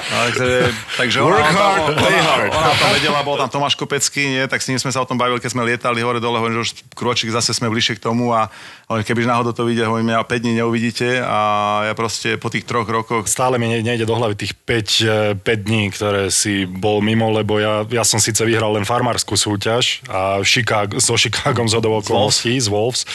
[0.08, 0.48] takže,
[0.96, 2.50] takže Work ona, hard, ona, play hard.
[2.52, 4.44] Ona, ona to vedela, bol tam Tomáš Kopecký, nie?
[4.48, 6.64] tak s ním sme sa o tom bavili, keď sme lietali hore dole, hovorím, že
[6.68, 8.48] už krôčik zase sme bližšie k tomu a
[8.88, 11.40] hovorím, kebyže náhodou to vyjde, hovorím, ja 5 dní neuvidíte a
[11.88, 13.25] ja proste po tých troch rokoch...
[13.27, 17.59] Stále mi nejde do hlavy tých 5, 5 eh, dní, ktoré si bol mimo, lebo
[17.59, 22.68] ja, ja som síce vyhral len farmárskú súťaž a Chicago, so Chicagom z okolností, z
[22.68, 23.09] Wolves.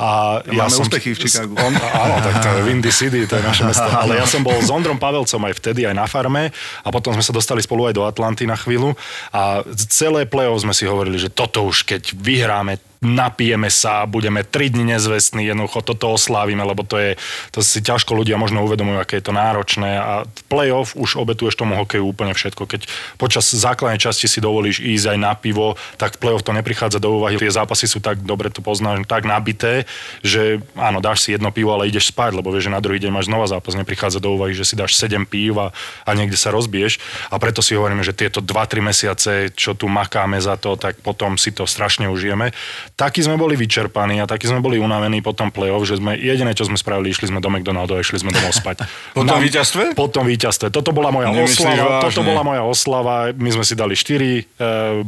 [0.00, 1.54] A ja, ja som, úspechy v Chicagu.
[1.54, 3.86] On, áno, tak to je Windy City, to je naše mesto.
[3.86, 6.50] Ale ja som bol s Ondrom Pavelcom aj vtedy, aj na farme
[6.82, 8.98] a potom sme sa dostali spolu aj do Atlanty na chvíľu
[9.30, 14.76] a celé play-off sme si hovorili, že toto už keď vyhráme, napijeme sa, budeme 3
[14.76, 17.10] dni nezvestní, jednoducho toto oslávime, lebo to je,
[17.48, 21.80] to si ťažko ľudia možno uvedomujú, aké je to náročné a play-off už obetuješ tomu
[21.80, 22.68] hokeju úplne všetko.
[22.68, 22.80] Keď
[23.16, 27.40] počas základnej časti si dovolíš ísť aj na pivo, tak play-off to neprichádza do úvahy.
[27.40, 29.88] Tie zápasy sú tak, dobre to poznáš, tak nabité,
[30.20, 33.16] že áno, dáš si jedno pivo, ale ideš spať, lebo vieš, že na druhý deň
[33.16, 35.72] máš znova zápas, neprichádza do úvahy, že si dáš 7 pív a,
[36.04, 37.00] a niekde sa rozbiješ.
[37.32, 41.40] A preto si hovoríme, že tieto 2-3 mesiace, čo tu makáme za to, tak potom
[41.40, 42.52] si to strašne užijeme
[43.00, 46.52] takí sme boli vyčerpaní a takí sme boli unavení po tom play-off, že sme jediné,
[46.52, 48.84] čo sme spravili, išli sme do McDonaldu a išli sme domov spať.
[49.16, 49.96] po tom víťazstve?
[49.96, 50.68] Po tom víťazstve.
[50.68, 51.80] Toto bola moja Nemyslíš oslava.
[51.80, 52.04] Vážne.
[52.04, 53.14] Toto bola moja oslava.
[53.32, 54.40] My sme si dali 4 e,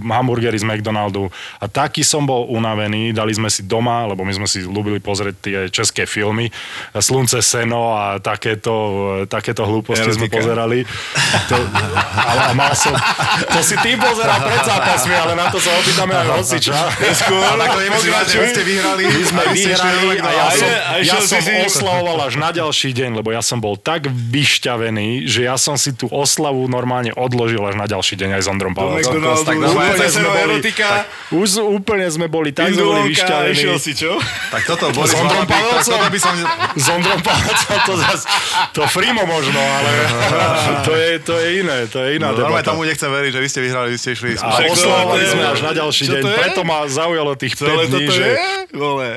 [0.01, 1.29] hamburgery z McDonaldu
[1.61, 3.13] a taký som bol unavený.
[3.13, 6.49] Dali sme si doma, lebo my sme si ľúbili pozrieť tie české filmy.
[6.97, 8.73] Slunce, seno a takéto,
[9.29, 10.17] takéto hlúposti Erotika.
[10.17, 10.79] sme pozerali.
[11.53, 11.57] To,
[12.17, 12.97] ale mal som...
[13.53, 16.79] To si ty pozeral pred zápasmi, ale na to sa opýtame aj hosiča.
[17.13, 17.43] Skôr,
[17.89, 19.03] vy ste vyhrali.
[19.09, 20.69] My sme vyhrali a ja som,
[21.03, 25.57] ja som oslavoval až na ďalší deň, lebo ja som bol tak vyšťavený, že ja
[25.59, 28.99] som si tú oslavu normálne odložil až na ďalší deň aj s.
[29.03, 33.65] Tak úplne sme boli, tak, už úplne sme boli tak sme boli vyšťavení.
[33.83, 34.21] Si čo?
[34.53, 35.81] Tak toto boli s Ondrom Pavlom.
[36.13, 36.35] by som...
[36.77, 37.57] S Ondrom Pavlom
[37.89, 38.21] to zas...
[38.77, 39.93] To Frimo možno, ale
[40.87, 42.73] to je, to je iné, to je iná no, debata.
[42.73, 44.37] tomu nechcem veriť, že vy ste vyhrali, vy ste išli.
[44.37, 46.23] A oslavovali sme až na ďalší deň.
[46.37, 48.23] Preto ma zaujalo tých 5 dní, že...
[48.23, 48.37] Je?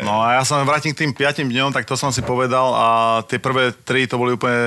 [0.03, 2.87] No a ja som vrátim k tým 5 dňom, tak to som si povedal a
[3.23, 4.59] tie prvé 3 to boli úplne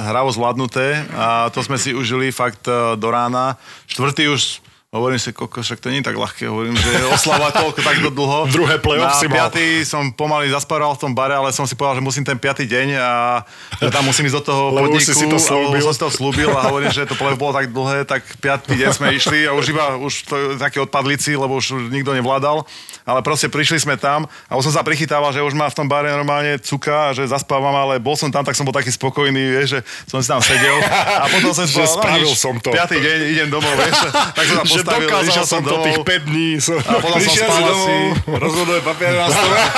[0.00, 3.60] hravo zvládnuté a to sme si užili fakt e, do rána.
[3.84, 6.50] Štvrtý už Hovorím si, koko, však to nie je tak ľahké.
[6.50, 8.38] Hovorím, že oslava toľko takto dlho.
[8.58, 9.46] Druhé play-off Na si mal.
[9.46, 12.66] piatý som pomaly zaspával v tom bare, ale som si povedal, že musím ten piatý
[12.66, 13.38] deň a
[13.78, 15.14] že tam musím ísť do toho Lebo podniku.
[15.14, 15.78] si to slúbil.
[15.78, 18.74] Lebo som si to slúbil a hovorím, že to play bolo tak dlhé, tak piatý
[18.82, 22.66] deň sme išli a už iba už to, takí odpadlici, lebo už nikto nevládal.
[23.06, 25.86] Ale proste prišli sme tam a už som sa prichytával, že už má v tom
[25.86, 29.54] bare normálne cuka a že zaspávam, ale bol som tam, tak som bol taký spokojný,
[29.54, 30.82] vieš, že som si tam sedel
[31.14, 32.74] a potom som si povedal, no spravil som to.
[32.74, 35.86] Piatý deň idem domov, vieš, tak som postavil, dokázal išiel som to domov.
[35.86, 36.48] tých 5 dní.
[36.60, 36.76] Som...
[36.80, 37.70] A potom som spal si asi.
[37.70, 39.56] domov, rozhoduje papier na stole.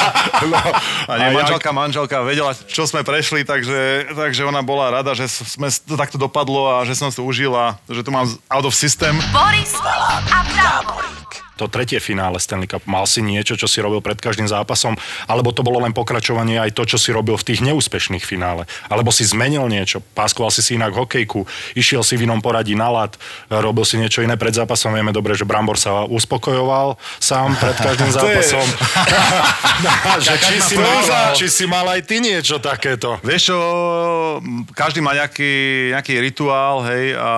[0.42, 0.58] No,
[1.06, 5.30] A nie, a manželka, manželka vedela, čo sme prešli, takže, takže ona bola rada, že
[5.30, 8.66] sme to takto dopadlo a že som si to užil a že to mám out
[8.66, 9.14] of system.
[9.30, 11.21] Boris a Brambor.
[11.56, 12.84] To tretie finále Stanley Cup.
[12.88, 14.96] Mal si niečo, čo si robil pred každým zápasom,
[15.28, 18.64] alebo to bolo len pokračovanie aj to, čo si robil v tých neúspešných finále.
[18.88, 21.44] Alebo si zmenil niečo, páskoval si si inak hokejku,
[21.76, 23.14] išiel si v inom poradí na lat,
[23.52, 24.96] robil si niečo iné pred zápasom.
[24.96, 28.66] Vieme dobre, že Brambor sa uspokojoval sám pred každým zápasom.
[30.24, 31.02] že či, si mal,
[31.36, 33.18] či si mal aj ty niečo takéto.
[33.22, 33.58] Vieš čo,
[34.72, 37.30] každý má nejaký, nejaký rituál, hej, a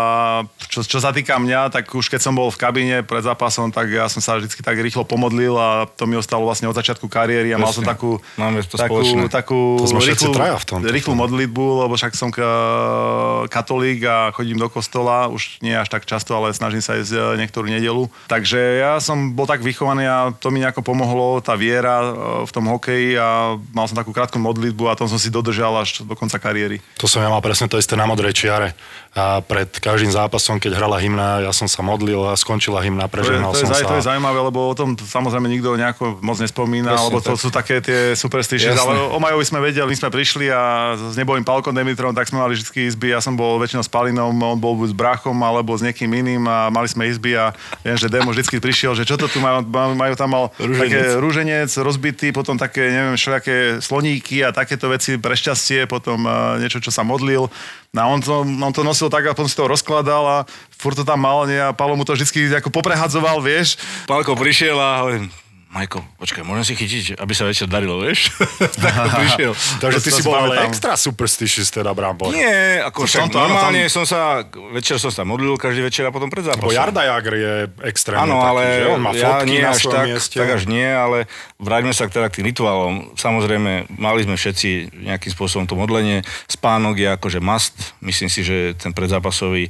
[0.68, 3.90] čo, čo sa týka mňa, tak už keď som bol v kabíne pred zápasom, tak
[3.90, 7.50] ja som sa vždy tak rýchlo pomodlil a to mi ostalo vlastne od začiatku kariéry
[7.50, 9.28] a mal som takú, Máme to takú, spoločné.
[9.28, 10.84] takú To rýchlu, v tomto.
[10.88, 16.06] rýchlu modlitbu, lebo však som ka- katolík a chodím do kostola, už nie až tak
[16.06, 18.06] často, ale snažím sa ísť e, niektorú nedelu.
[18.26, 22.06] Takže ja som bol tak vychovaný a to mi nejako pomohlo, tá viera e,
[22.44, 26.02] v tom hokeji a mal som takú krátku modlitbu a tom som si dodržal až
[26.04, 26.80] do konca kariéry.
[27.00, 28.72] To som ja mal presne to isté na modrej čiare.
[29.14, 33.08] A pred každým zápasom, keď hrala hymna, ja som sa modlil a skončila hymna, To
[33.08, 33.86] je, prežehnal to, je, som sa.
[33.86, 37.38] to je zaujímavé, lebo o tom samozrejme nikto nejako moc nespomína, Presne lebo to tak.
[37.38, 38.90] sú také tie superstitions, Jasné.
[38.90, 40.62] ale o Majovi sme vedeli, my sme prišli a
[40.98, 44.34] s nebojím Palkom Demitrom, tak sme mali vždy izby, ja som bol väčšinou s Palinom,
[44.34, 47.54] on bol buď s bráchom alebo s niekým iným a mali sme izby a
[47.86, 49.62] viem, že Demo vždy prišiel, že čo to tu majú,
[49.94, 50.82] majú, tam mal Rúženec.
[50.82, 56.58] také rúženec rozbitý, potom také, neviem, všelijaké sloníky a takéto veci pre šťastie, potom uh,
[56.58, 57.46] niečo, čo sa modlil.
[57.94, 60.36] No on to, on to nosil tak a potom si to rozkladal a
[60.74, 63.78] furt to tam mal nie, a Palo mu to vždy ako poprehadzoval, vieš.
[64.10, 65.30] Pálko prišiel a hovorím,
[65.74, 68.30] Majko, počkaj, môžem si chytiť, aby sa večer darilo, vieš?
[68.78, 69.52] tak to prišiel.
[69.82, 72.30] Takže ty si bol ale extra superstitious teda, Brambor.
[72.30, 76.06] Nie, ako však som to- áno, normálne som sa, večer som sa modlil každý večer
[76.06, 76.62] a potom pred zápasom.
[76.62, 77.52] Bo Jarda Jagr je
[77.90, 80.36] extrémne Áno, taký, ale že on má ja fotky nie na až svojom tak, mieste.
[80.38, 81.18] tak až nie, ale
[81.58, 82.94] vráťme sa k teda k tým rituálom.
[83.18, 84.70] Samozrejme, mali sme všetci
[85.10, 86.22] nejakým spôsobom to modlenie.
[86.46, 87.74] Spánok je akože must.
[87.98, 89.66] Myslím si, že ten predzápasový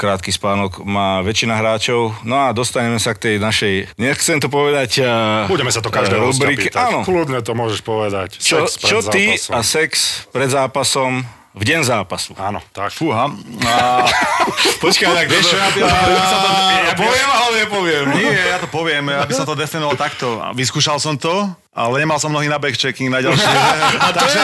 [0.00, 2.16] krátky spánok má väčšina hráčov.
[2.24, 6.22] No a dostaneme sa k tej našej, nechcem to povedať, a- Budeme sa to každého
[6.24, 6.68] rubrike.
[6.68, 6.78] pýtať.
[6.84, 8.36] Áno, Kľudne to môžeš povedať.
[8.36, 9.52] čo, Sex čo ty zápasom.
[9.52, 9.90] a sex
[10.28, 11.10] pred zápasom
[11.52, 12.32] v deň zápasu?
[12.34, 12.90] Áno, tak.
[12.90, 13.28] Fúha.
[13.62, 14.08] A,
[14.84, 18.04] Počkaj, tak vieš ja, ja, poviem, ale nepoviem.
[18.12, 20.40] Nie, ja to poviem, ja by som to definoval takto.
[20.52, 23.48] Vyskúšal som to, ale nemal som nohy na backchecking na ďalšie.
[24.04, 24.40] A takže,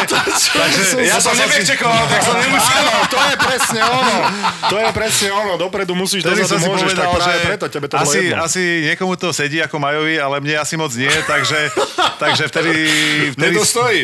[0.49, 2.73] takže Ja som nebackcheckoval, tak som nemusel.
[2.81, 4.17] Áno, to je presne ono.
[4.73, 5.53] To je presne ono.
[5.61, 8.45] Dopredu musíš, dozadu som môžeš, tak povedal, že práve preto tebe to asi, jedno.
[8.45, 11.73] asi niekomu to sedí ako Majovi, ale mne asi moc nie, takže,
[12.17, 12.73] takže vtedy...
[13.33, 14.01] Mne vtedy to stojí.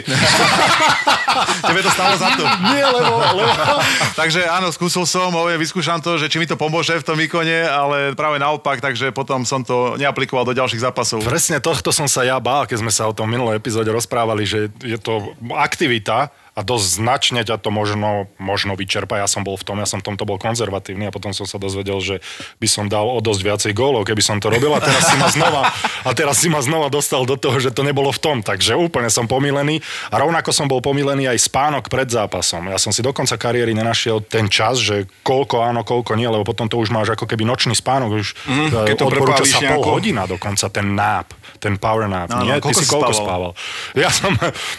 [1.64, 2.44] Tebe to stalo za to.
[2.72, 3.76] Nie, lebo, lebo...
[4.16, 7.68] Takže áno, skúsil som, hovorím, vyskúšam to, že či mi to pomôže v tom výkone,
[7.68, 11.24] ale práve naopak, takže potom som to neaplikoval do ďalších zápasov.
[11.24, 14.74] Presne tohto som sa ja bál, keď sme sa o tom minulej epizóde rozprávali, že
[14.82, 19.18] je to aktivita a dosť značne ťa to možno, možno vyčerpa.
[19.18, 21.58] Ja som bol v tom, ja som v tomto bol konzervatívny a potom som sa
[21.58, 22.22] dozvedel, že
[22.62, 25.26] by som dal o dosť viacej gólov, keby som to robil a teraz si ma
[25.34, 25.66] znova,
[26.06, 28.38] a teraz si ma znova dostal do toho, že to nebolo v tom.
[28.46, 29.82] Takže úplne som pomílený
[30.14, 32.70] a rovnako som bol pomílený aj spánok pred zápasom.
[32.70, 36.46] Ja som si do konca kariéry nenašiel ten čas, že koľko áno, koľko nie, lebo
[36.46, 39.82] potom to už máš ako keby nočný spánok, už mm, keď to odporúča sa pol
[39.82, 39.90] nejako.
[39.90, 42.30] hodina dokonca, ten nap, ten power nap.
[42.30, 42.62] Áno, nie?
[42.62, 43.50] Ty koľko si si koľko spával?
[43.50, 43.98] spával?
[43.98, 44.32] Ja som,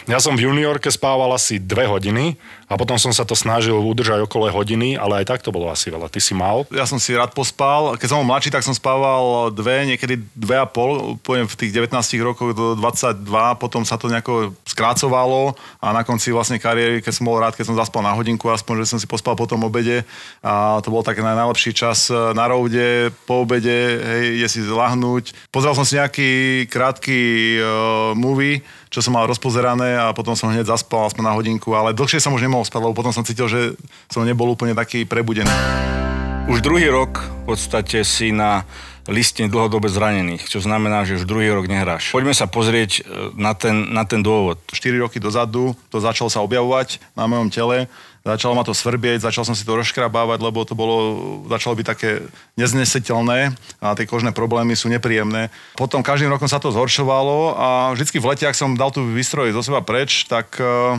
[0.08, 2.38] ja som v juniorke spával asi dve hodiny
[2.70, 5.90] a potom som sa to snažil udržať okolo hodiny, ale aj tak to bolo asi
[5.90, 6.06] veľa.
[6.06, 6.62] Ty si mal?
[6.70, 7.98] Ja som si rád pospal.
[7.98, 11.74] Keď som bol mladší, tak som spával dve, niekedy dve a pol, poviem v tých
[11.74, 11.90] 19
[12.22, 13.26] rokoch do 22,
[13.58, 17.72] potom sa to nejako skrácovalo a na konci vlastne kariéry, keď som bol rád, keď
[17.72, 20.04] som zaspal na hodinku, aspoň, že som si pospal po tom obede
[20.44, 25.32] a to bol taký najlepší čas eh, na roude, po obede, hej, je si lahnúť.
[25.48, 26.30] Pozrel som si nejaký
[26.68, 27.18] krátky
[27.56, 28.60] uh, movie,
[28.92, 32.34] čo som mal rozpozerané a potom som hneď zaspal aspoň na hodinku, ale dlhšie som
[32.36, 33.78] už nemohol spať, lebo potom som cítil, že
[34.12, 35.48] som nebol úplne taký prebudený.
[36.46, 38.66] Už druhý rok v podstate si na
[39.06, 42.10] listine dlhodobe zranených, čo znamená, že už druhý rok nehráš.
[42.10, 44.58] Poďme sa pozrieť e, na ten, na ten dôvod.
[44.70, 47.86] 4 roky dozadu to začalo sa objavovať na mojom tele
[48.26, 50.96] začalo ma to svrbieť, začal som si to rozškrabávať, lebo to bolo,
[51.46, 52.26] začalo byť také
[52.58, 55.54] neznesiteľné a tie kožné problémy sú nepríjemné.
[55.78, 59.54] Potom každým rokom sa to zhoršovalo a vždycky v lete, ak som dal tú výstroj
[59.54, 60.98] zo seba preč, tak uh,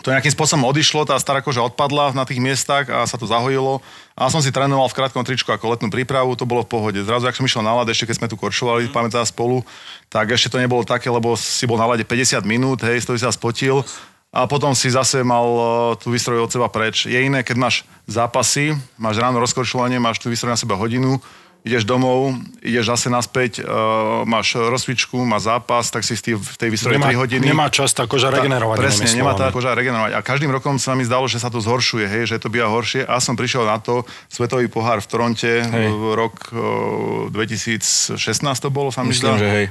[0.00, 3.84] to nejakým spôsobom odišlo, tá stará koža odpadla na tých miestach a sa to zahojilo.
[4.16, 7.00] A som si trénoval v krátkom tričku ako letnú prípravu, to bolo v pohode.
[7.00, 8.92] Zrazu, ak som išiel na lade, ešte keď sme tu koršovali, mm.
[8.92, 9.60] pamätá spolu,
[10.08, 13.20] tak ešte to nebolo také, lebo si bol na lade 50 minút, hej, to by
[13.20, 13.84] sa spotil
[14.30, 15.64] a potom si zase mal uh,
[15.98, 17.02] tú výstroj od seba preč.
[17.10, 21.18] Je iné, keď máš zápasy, máš ráno rozkorčovanie, máš tú výstroj na seba hodinu,
[21.60, 22.32] ideš domov,
[22.64, 27.44] ideš zase naspäť, uh, máš rozcvičku, máš zápas, tak si v tej výstroji 3 hodiny.
[27.44, 28.76] Nemá čas tá koža regenerovať.
[28.76, 30.16] Ta, presne, nemá tá koža regenerovať.
[30.16, 33.04] A každým rokom sa mi zdalo, že sa to zhoršuje, hej, že to býva horšie.
[33.04, 35.86] A som prišiel na to, Svetový pohár v Toronte, hej.
[35.92, 38.16] v rok uh, 2016
[38.60, 39.66] to bolo, sa mi Myslím, že hej.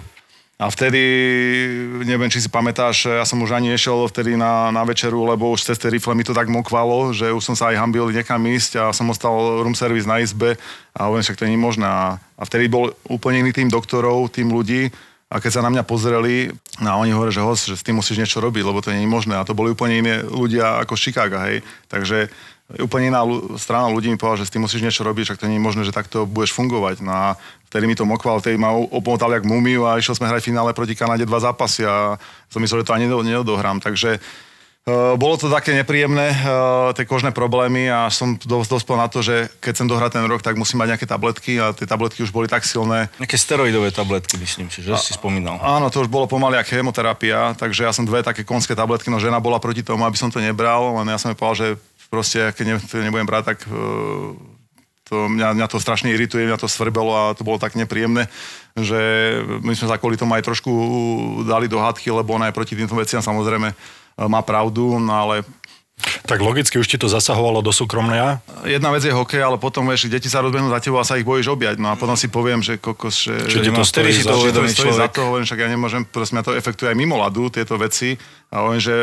[0.59, 0.99] A vtedy,
[2.03, 5.63] neviem, či si pamätáš, ja som už ani nešiel vtedy na, na večeru, lebo už
[5.63, 8.75] cez tie rifle mi to tak mokvalo, že už som sa aj hambil niekam ísť
[8.75, 10.59] a som ostal room service na izbe
[10.91, 11.87] a hovorím, však to nie je možné.
[11.87, 14.91] A, vtedy bol úplne iný tým doktorov, tým ľudí,
[15.29, 18.01] a keď sa na mňa pozreli, no a oni hovoria, že host, že s tým
[18.01, 19.37] musíš niečo robiť, lebo to nie je možné.
[19.37, 21.61] A to boli úplne iní ľudia ako z Chicago, hej.
[21.85, 22.33] Takže
[22.77, 23.25] úplne iná
[23.57, 25.81] strana ľudí mi povedala, že s tým musíš niečo robiť, však to nie je možné,
[25.89, 27.01] že takto budeš fungovať.
[27.01, 27.25] No a
[27.73, 30.93] vtedy mi to mokval, vtedy ma opomotal jak mumiu a išiel sme hrať finále proti
[30.93, 33.81] Kanade dva zápasy a som myslel, že to ani neodohrám.
[33.81, 39.25] Takže uh, bolo to také nepríjemné, uh, tie kožné problémy a som dospel na to,
[39.25, 42.29] že keď chcem dohrať ten rok, tak musím mať nejaké tabletky a tie tabletky už
[42.29, 43.09] boli tak silné.
[43.17, 45.57] Nejaké steroidové tabletky, myslím si, že a, si spomínal.
[45.57, 49.17] Áno, to už bolo pomaly ako chemoterapia, takže ja som dve také konské tabletky, no
[49.17, 51.69] žena bola proti tomu, aby som to nebral, len ja som jej povedal, že
[52.09, 54.33] proste, keď ne, to nebudem brať, tak uh,
[55.09, 58.29] to, mňa, mňa to strašne irituje, mňa to svrbelo a to bolo tak nepríjemné,
[58.77, 58.99] že
[59.65, 60.71] my sme sa kvôli tomu aj trošku
[61.49, 63.73] dali do hádky, lebo ona je proti týmto veciam samozrejme
[64.27, 65.47] má pravdu, no ale
[66.25, 68.39] tak logicky už ti to zasahovalo do súkromia?
[68.63, 71.27] Jedna vec je hokej, ale potom vieš, deti sa rozbehnú za tebou a sa ich
[71.27, 71.81] bojíš objať.
[71.81, 73.35] No a potom si poviem, že kokos, že...
[73.49, 74.99] Ti to stojí si to uvedomí človek?
[74.99, 78.15] Za to, hovorím, však ja nemôžem, proste mňa to efektuje aj mimo ladu, tieto veci.
[78.49, 78.95] A hovorím, že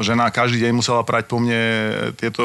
[0.00, 1.60] žena každý deň musela prať po mne
[2.16, 2.44] tieto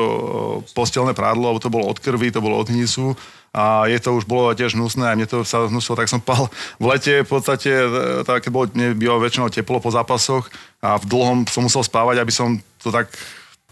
[0.76, 3.16] postelné prádlo, lebo to bolo od krvi, to bolo od hnisu
[3.50, 6.54] a je to už bolo tiež hnusné a mne to sa hnusilo, tak som pal
[6.78, 7.88] v lete v podstate, e,
[8.22, 10.54] tak bolo, bývalo väčšinou teplo po zápasoch
[10.86, 13.10] a v dlhom som musel spávať, aby som to tak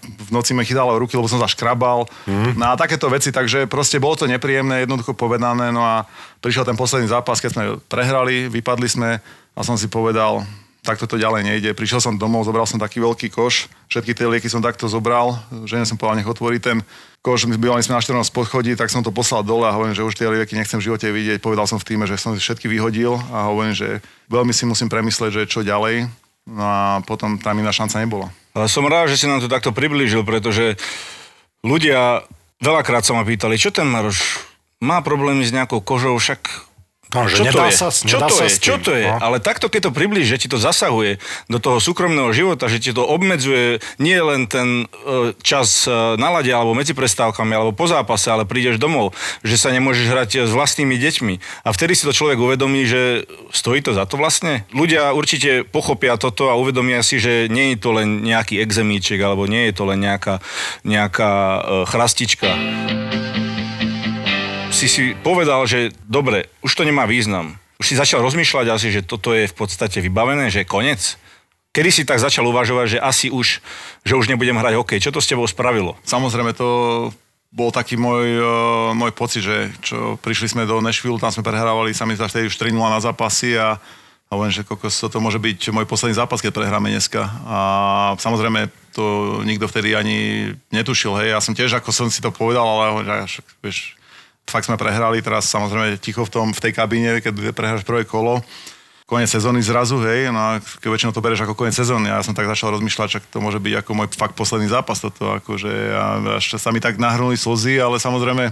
[0.06, 2.06] v noci mi chytalo ruky, lebo som zaškrabal.
[2.30, 2.56] Mm.
[2.56, 5.74] No a takéto veci, takže proste bolo to nepríjemné, jednoducho povedané.
[5.74, 6.06] No a
[6.40, 9.10] prišiel ten posledný zápas, keď sme prehrali, vypadli sme
[9.58, 10.46] a som si povedal,
[10.88, 11.70] takto to ďalej nejde.
[11.76, 15.36] Prišiel som domov, zobral som taký veľký koš, všetky tie lieky som takto zobral,
[15.68, 16.80] žene som povedal, nech otvorí ten
[17.20, 20.08] koš, my bývali sme na 14 podchodí, tak som to poslal dole a hovorím, že
[20.08, 21.44] už tie lieky nechcem v živote vidieť.
[21.44, 24.00] Povedal som v týme, že som všetky vyhodil a hovorím, že
[24.32, 26.08] veľmi si musím premyslieť, že čo ďalej.
[26.48, 28.32] No a potom tam iná šanca nebola.
[28.72, 30.80] Som rád, že si nám to takto priblížil, pretože
[31.62, 32.24] ľudia
[32.64, 34.40] veľakrát sa ma pýtali, čo ten Maroš
[34.80, 36.48] má problémy s nejakou kožou, však
[37.16, 37.72] No, že čo nedá to je?
[37.72, 38.52] Sa, čo nedá to sa je?
[38.60, 39.08] Čo to je?
[39.08, 39.16] No.
[39.24, 42.92] Ale takto, keď to približ, že ti to zasahuje do toho súkromného života, že ti
[42.92, 47.88] to obmedzuje nie len ten e, čas e, na lade alebo medzi prestávkami alebo po
[47.88, 51.64] zápase, ale prídeš domov, že sa nemôžeš hrať s vlastnými deťmi.
[51.64, 53.24] A vtedy si to človek uvedomí, že
[53.56, 54.68] stojí to za to vlastne.
[54.76, 59.48] Ľudia určite pochopia toto a uvedomia si, že nie je to len nejaký exemíček alebo
[59.48, 60.44] nie je to len nejaká,
[60.84, 62.52] nejaká e, chrastička
[64.78, 67.58] si si povedal, že dobre, už to nemá význam.
[67.82, 71.18] Už si začal rozmýšľať asi, že toto je v podstate vybavené, že koniec?
[71.74, 73.62] Kedy si tak začal uvažovať, že asi už,
[74.06, 75.02] že už nebudem hrať hokej?
[75.02, 75.98] Čo to s tebou spravilo?
[76.06, 77.10] Samozrejme, to
[77.50, 78.50] bol taký môj, uh,
[78.94, 82.58] môj pocit, že čo prišli sme do Nashville, tam sme prehrávali sami za vtedy už
[82.62, 83.82] 3 na zápasy a
[84.28, 87.32] a že kokos, to môže byť môj posledný zápas, keď prehráme dneska.
[87.48, 87.60] A
[88.20, 91.32] samozrejme, to nikto vtedy ani netušil, hej.
[91.32, 93.96] Ja som tiež, ako som si to povedal, ale že vieš,
[94.48, 98.40] fakt sme prehrali, teraz samozrejme ticho v, tom, v tej kabíne, keď prehráš prvé kolo,
[99.08, 102.36] koniec sezóny zrazu, hej, no a keď väčšinou to bereš ako koniec sezóny, ja som
[102.36, 106.04] tak začal rozmýšľať, že to môže byť ako môj fakt posledný zápas toto, akože a
[106.40, 108.52] až sa mi tak nahrnuli slzy, ale samozrejme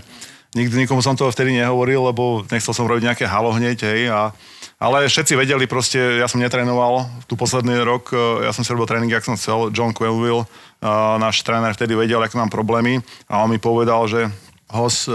[0.56, 4.32] nikdy nikomu som to vtedy nehovoril, lebo nechcel som robiť nejaké halo hneď, hej, a,
[4.80, 9.12] ale všetci vedeli proste, ja som netrénoval tu posledný rok, ja som si robil tréning,
[9.12, 10.48] jak som chcel, John Quellville,
[11.20, 14.32] náš tréner vtedy vedel, aké mám problémy a on mi povedal, že
[14.72, 15.12] Hos,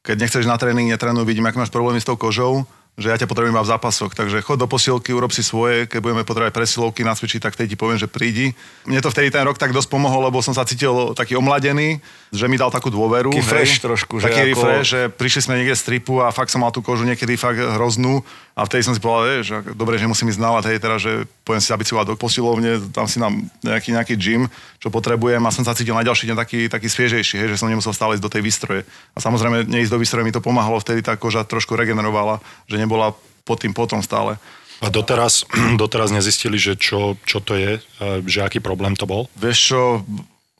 [0.00, 2.64] keď nechceš na tréning, netrénuj, vidím, ak máš problémy s tou kožou,
[3.00, 4.12] že ja ťa potrebujem iba v zápasoch.
[4.12, 7.76] Takže chod do posilky, urob si svoje, keď budeme potrebovať presilovky nacvičiť, tak vtedy ti
[7.80, 8.52] poviem, že prídi.
[8.84, 12.44] Mne to vtedy ten rok tak dosť pomohol, lebo som sa cítil taký omladený, že
[12.44, 13.32] mi dal takú dôveru.
[13.32, 16.52] Taký fresh trošku, že Taký ako- refresh, že prišli sme niekde z tripu a fakt
[16.52, 18.20] som mal tú kožu niekedy fakt hroznú
[18.60, 21.64] a vtedy som si povedal, že dobre, že musím ísť nalať, hej, teraz, že poviem
[21.64, 25.72] si zabicovať do posilovne, tam si nám nejaký, nejaký gym, čo potrebujem a som sa
[25.72, 28.42] cítil na ďalší deň taký, taký sviežejší, hej, že som nemusel stále ísť do tej
[28.44, 28.82] výstroje.
[29.16, 33.14] A samozrejme, neísť do výstroje mi to pomáhalo, vtedy tá koža trošku regenerovala, že nebola
[33.46, 34.34] pod tým potom stále.
[34.82, 35.46] A doteraz,
[35.78, 37.78] doteraz nezistili, že čo, čo to je,
[38.26, 39.30] že aký problém to bol?
[39.38, 39.80] Vieš čo,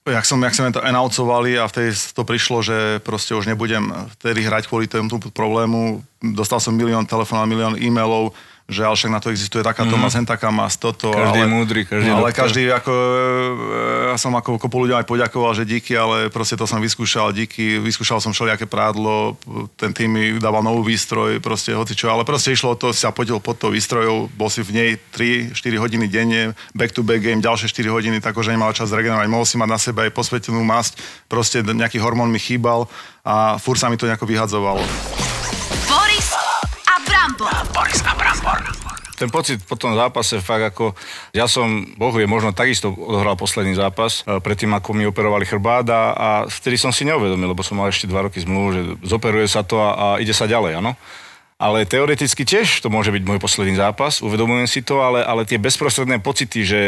[0.06, 3.90] jak som, jak sme to announcovali a vtedy to prišlo, že proste už nebudem
[4.20, 6.06] vtedy hrať kvôli tomu problému.
[6.22, 8.30] Dostal som milión telefónov, milión e-mailov,
[8.70, 10.02] že ale však na to existuje takáto mm.
[10.06, 11.10] masť, taká masť, toto.
[11.10, 12.40] Každý ale, je múdry, každý je Ale doktor.
[12.46, 16.70] každý, ako, e, ja som ako kopu ľuďom aj poďakoval, že díky, ale proste to
[16.70, 19.34] som vyskúšal, díky, vyskúšal som všelijaké prádlo,
[19.74, 23.02] ten tým mi dával novú výstroj, proste hoci čo, ale proste išlo o to, si
[23.02, 25.52] sa podil pod tou výstrojou, bol si v nej 3-4
[25.82, 29.44] hodiny denne, back to back game, ďalšie 4 hodiny, tak že nemal čas regenerovať, mohol
[29.44, 32.86] si mať na sebe aj posvetenú masť, proste nejaký hormón mi chýbal
[33.26, 34.80] a fur sa mi to nejako vyhadzovalo.
[35.88, 36.30] Boris
[36.88, 37.52] a Brambor.
[39.20, 40.96] Ten pocit po tom zápase fakt ako,
[41.36, 45.84] ja som, Bohu je možno takisto odohral posledný zápas, e, predtým ako mi operovali chrbát
[45.92, 49.44] a, a vtedy som si neuvedomil, lebo som mal ešte dva roky zmluvu, že zoperuje
[49.44, 50.96] sa to a, a ide sa ďalej, áno.
[51.60, 55.60] Ale teoreticky tiež to môže byť môj posledný zápas, uvedomujem si to, ale, ale tie
[55.60, 56.80] bezprostredné pocity, že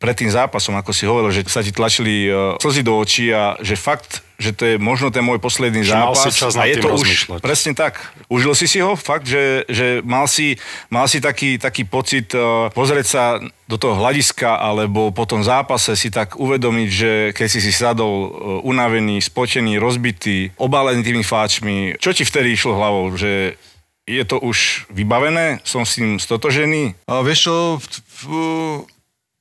[0.00, 3.60] pred tým zápasom, ako si hovoril, že sa ti tlačili uh, slzy do očí a
[3.60, 6.62] že fakt, že to je možno ten môj posledný Že mal zápas si čas a
[6.70, 7.98] je to už presne tak.
[8.30, 8.94] Užil si si ho?
[8.94, 10.54] Fakt, že, že mal, si,
[10.94, 13.22] mal si taký, taký pocit uh, pozrieť sa
[13.66, 18.14] do toho hľadiska alebo po tom zápase si tak uvedomiť, že keď si si sadol
[18.14, 18.30] uh,
[18.62, 23.18] unavený, spočený, rozbitý, obalený tými fáčmi, čo ti vtedy išlo hlavou?
[23.18, 23.58] Že
[24.06, 25.58] je to už vybavené?
[25.66, 26.94] Som s tým stotožený?
[27.10, 28.86] A vieš čo, f- f-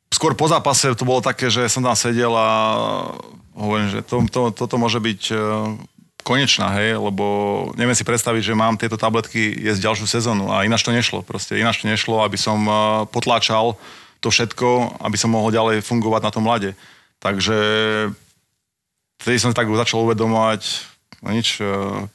[0.09, 2.49] skôr po zápase to bolo také, že som tam sedel a
[3.57, 5.35] hovorím, že to, to, toto môže byť e,
[6.21, 7.25] konečná, hej, lebo
[7.73, 11.57] neviem si predstaviť, že mám tieto tabletky jesť ďalšiu sezónu a ináč to nešlo, proste
[11.57, 12.73] ináč to nešlo, aby som e,
[13.09, 13.73] potláčal
[14.21, 16.77] to všetko, aby som mohol ďalej fungovať na tom mlade.
[17.17, 17.57] Takže
[19.17, 20.61] vtedy som tak začal uvedomovať,
[21.25, 21.65] no nič, e,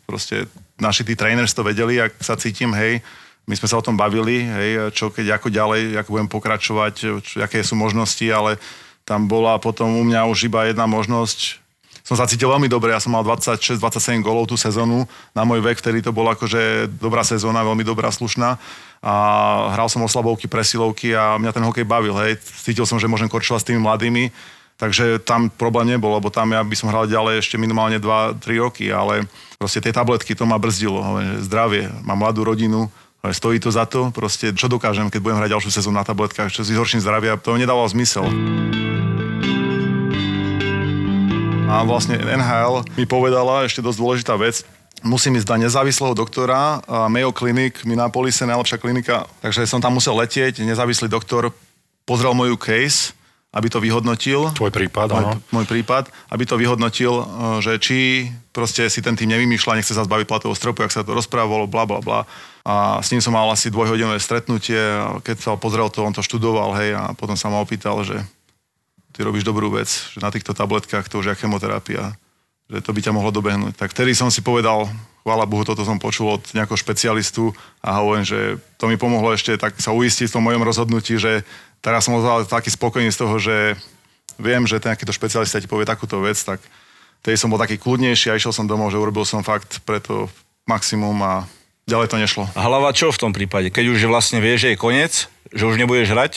[0.07, 0.46] proste
[0.78, 3.02] naši tí trainers to vedeli, ak sa cítim, hej,
[3.50, 7.42] my sme sa o tom bavili, hej, čo keď, ako ďalej, ako budem pokračovať, čo,
[7.42, 8.55] aké sú možnosti, ale
[9.03, 11.62] tam bola potom u mňa už iba jedna možnosť.
[12.03, 15.07] Som sa cítil veľmi dobre, ja som mal 26-27 golov tú sezónu,
[15.38, 18.59] na môj vek, vtedy to bola akože dobrá sezóna, veľmi dobrá, slušná
[19.03, 19.15] a
[19.75, 22.43] hral som oslabovky, presilovky a mňa ten hokej bavil, hej.
[22.43, 24.35] Cítil som, že môžem korčovať s tými mladými,
[24.83, 28.91] takže tam problém nebol, lebo tam ja by som hral ďalej ešte minimálne 2-3 roky,
[28.91, 31.03] ale proste tie tabletky to ma brzdilo,
[31.38, 32.91] zdravie, mám mladú rodinu,
[33.23, 36.67] stojí to za to, proste čo dokážem, keď budem hrať ďalšiu sezónu na tabletkách, čo
[36.67, 38.27] si zhorším zdravia, to nedávalo zmysel.
[41.73, 44.61] A vlastne NHL mi povedala ešte dosť dôležitá vec,
[45.01, 50.13] musím ísť na nezávislého doktora, Mayo Clinic, Minneapolis je najlepšia klinika, takže som tam musel
[50.21, 51.49] letieť, nezávislý doktor
[52.05, 53.17] pozrel moju case,
[53.53, 54.53] aby to vyhodnotil.
[54.53, 55.37] Tvoj prípad, áno.
[55.53, 57.25] Môj, môj prípad, aby to vyhodnotil, e,
[57.61, 61.13] že či proste si ten tým nevymýšľa, nechce sa zbaviť platového stropu, jak sa to
[61.13, 62.21] rozprávalo, bla bla bla.
[62.65, 64.81] A s ním som mal asi dvojhodinové stretnutie,
[65.21, 68.25] keď sa pozrel to, on to študoval, hej, a potom sa ma opýtal, že
[69.12, 72.16] ty robíš dobrú vec, že na týchto tabletkách to už je chemoterapia,
[72.72, 73.77] že to by ťa mohlo dobehnúť.
[73.77, 74.88] Tak vtedy som si povedal,
[75.22, 77.53] chvála Bohu, toto som počul od nejakého špecialistu
[77.85, 81.46] a hovorím, že to mi pomohlo ešte tak sa uistiť v tom mojom rozhodnutí, že
[81.85, 83.77] teraz som ozval taký spokojný z toho, že
[84.40, 86.59] viem, že ten takýto špecialista ti povie takúto vec, tak
[87.22, 90.27] vtedy som bol taký kľudnejší a išiel som domov, že urobil som fakt preto
[90.66, 91.46] maximum a
[91.87, 92.44] ďalej to nešlo.
[92.57, 93.70] A hlava čo v tom prípade?
[93.70, 95.12] Keď už vlastne vieš, že je koniec,
[95.53, 96.33] že už nebudeš hrať,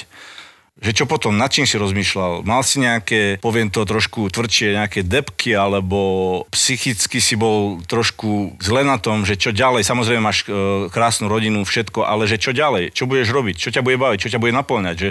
[0.75, 2.43] že čo potom, nad čím si rozmýšľal?
[2.43, 8.83] Mal si nejaké, poviem to trošku tvrdšie, nejaké depky, alebo psychicky si bol trošku zle
[8.83, 9.87] na tom, že čo ďalej?
[9.87, 12.91] Samozrejme máš e, krásnu rodinu, všetko, ale že čo ďalej?
[12.91, 13.55] Čo budeš robiť?
[13.55, 14.19] Čo ťa bude baviť?
[14.19, 14.95] Čo ťa bude naplňať?
[14.99, 15.09] Že,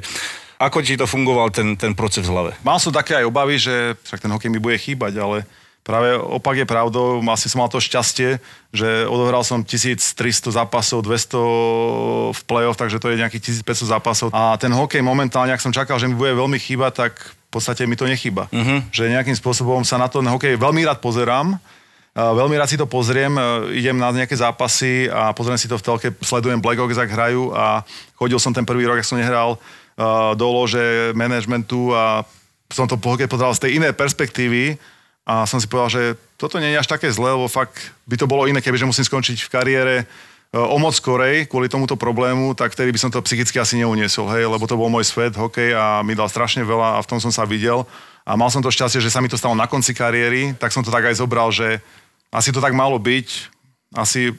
[0.61, 2.53] ako ti to fungoval ten, ten proces v hlave?
[2.61, 5.49] Mal som také aj obavy, že však ten hokej mi bude chýbať, ale
[5.85, 7.21] práve opak je pravdou.
[7.21, 8.41] Vlastne som mal to šťastie,
[8.73, 14.27] že odohral som 1300 zápasov, 200 v play-off, takže to je nejakých 1500 zápasov.
[14.33, 17.85] A ten hokej momentálne, ak som čakal, že mi bude veľmi chýbať, tak v podstate
[17.85, 18.49] mi to nechýba.
[18.49, 18.81] Uh-huh.
[18.91, 21.61] Že nejakým spôsobom sa na to hokej veľmi rád pozerám,
[22.15, 23.43] Veľmi rád si to pozriem, e,
[23.83, 27.83] idem na nejaké zápasy a pozriem si to v telke, sledujem Blackhawks, ak hrajú a
[28.15, 32.23] chodil som ten prvý rok, ak som nehral uh, do lože managementu a
[32.71, 34.79] som to po hokej pozeral z tej inej perspektívy
[35.25, 36.03] a som si povedal, že
[36.37, 39.49] toto nie je až také zlé, lebo fakt by to bolo iné, kebyže musím skončiť
[39.49, 39.95] v kariére
[40.55, 44.47] o moc skorej kvôli tomuto problému, tak vtedy by som to psychicky asi neuniesol, hej,
[44.47, 47.35] lebo to bol môj svet, hokej a mi dal strašne veľa a v tom som
[47.35, 47.83] sa videl.
[48.23, 50.87] A mal som to šťastie, že sa mi to stalo na konci kariéry, tak som
[50.87, 51.83] to tak aj zobral, že
[52.31, 53.51] asi to tak malo byť.
[53.99, 54.31] Asi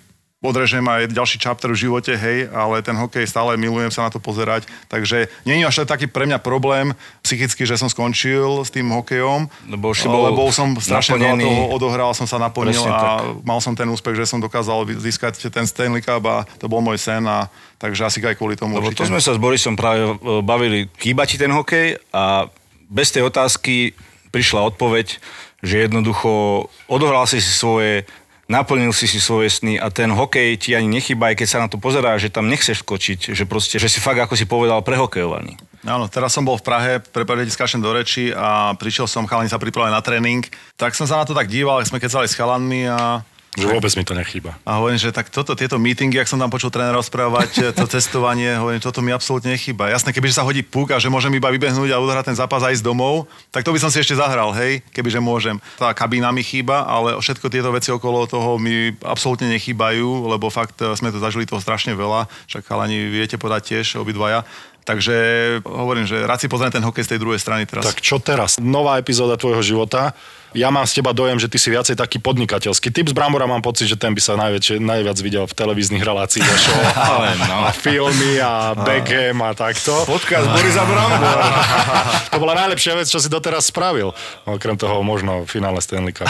[0.43, 4.19] odrežem aj ďalší chapter v živote, hej, ale ten hokej stále milujem sa na to
[4.21, 4.67] pozerať.
[4.91, 6.93] Takže nie je až taký pre mňa problém
[7.25, 11.63] psychicky, že som skončil s tým hokejom, Lebo už bol lebo som strašne veľa toho
[11.73, 13.41] odohral, som sa naplnil Presne a tak.
[13.41, 16.99] mal som ten úspech, že som dokázal získať ten Stanley Cup a to bol môj
[17.01, 17.49] sen a
[17.81, 19.01] takže asi aj kvôli tomu Lebo určite.
[19.01, 20.13] to sme sa s Borisom práve e,
[20.45, 22.47] bavili, chýba ti ten hokej a
[22.85, 23.97] bez tej otázky
[24.29, 25.17] prišla odpoveď,
[25.65, 28.05] že jednoducho odohral si svoje,
[28.45, 31.67] naplnil si si svoje sny a ten hokej ti ani nechýba, aj keď sa na
[31.69, 35.57] to pozerá, že tam nechceš skočiť, že proste, že si fakt, ako si povedal, prehokejovaný.
[35.85, 39.49] Áno, teraz som bol v Prahe, prepáčte, ti skáčem do reči a prišiel som, chalani
[39.49, 40.41] sa pripravili na tréning,
[40.77, 43.21] tak som sa na to tak díval, sme kecali s chalanmi a
[43.55, 44.59] Že vôbec mi to nechýba.
[44.67, 48.59] A hovorím, že tak toto, tieto meetingy, ak som tam počul trénera rozprávať, to cestovanie,
[48.59, 49.87] hovorím, toto mi absolútne nechýba.
[49.87, 52.75] Jasné, kebyže sa hodí puk a že môžem iba vybehnúť a odohrať ten zápas a
[52.75, 55.55] ísť domov, tak to by som si ešte zahral, hej, kebyže môžem.
[55.79, 60.75] Tá kabína mi chýba, ale všetko tieto veci okolo toho mi absolútne nechýbajú, lebo fakt
[60.83, 64.43] e, sme to zažili toho strašne veľa, však chalani viete podať tiež obidvaja.
[64.85, 65.17] Takže
[65.65, 67.89] hovorím, že rád si pozriem ten hokej z tej druhej strany teraz.
[67.89, 68.61] Tak čo teraz?
[68.61, 70.13] Nová epizóda tvojho života.
[70.55, 72.87] Ja mám z teba dojem, že ty si viacej taký podnikateľský.
[72.87, 76.47] Typ z Brambora mám pocit, že ten by sa najväčšie, najviac videl v televíznych reláciách
[76.47, 76.79] a show.
[77.11, 77.67] Ale no.
[77.67, 79.91] A filmy a Beckham a takto.
[80.07, 81.47] Podcast Borisa Brambora.
[82.35, 84.11] To bola najlepšia vec, čo si doteraz spravil.
[84.43, 86.27] Okrem toho možno finále Stanley Cup.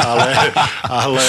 [0.00, 0.32] Ale,
[0.84, 1.24] ale...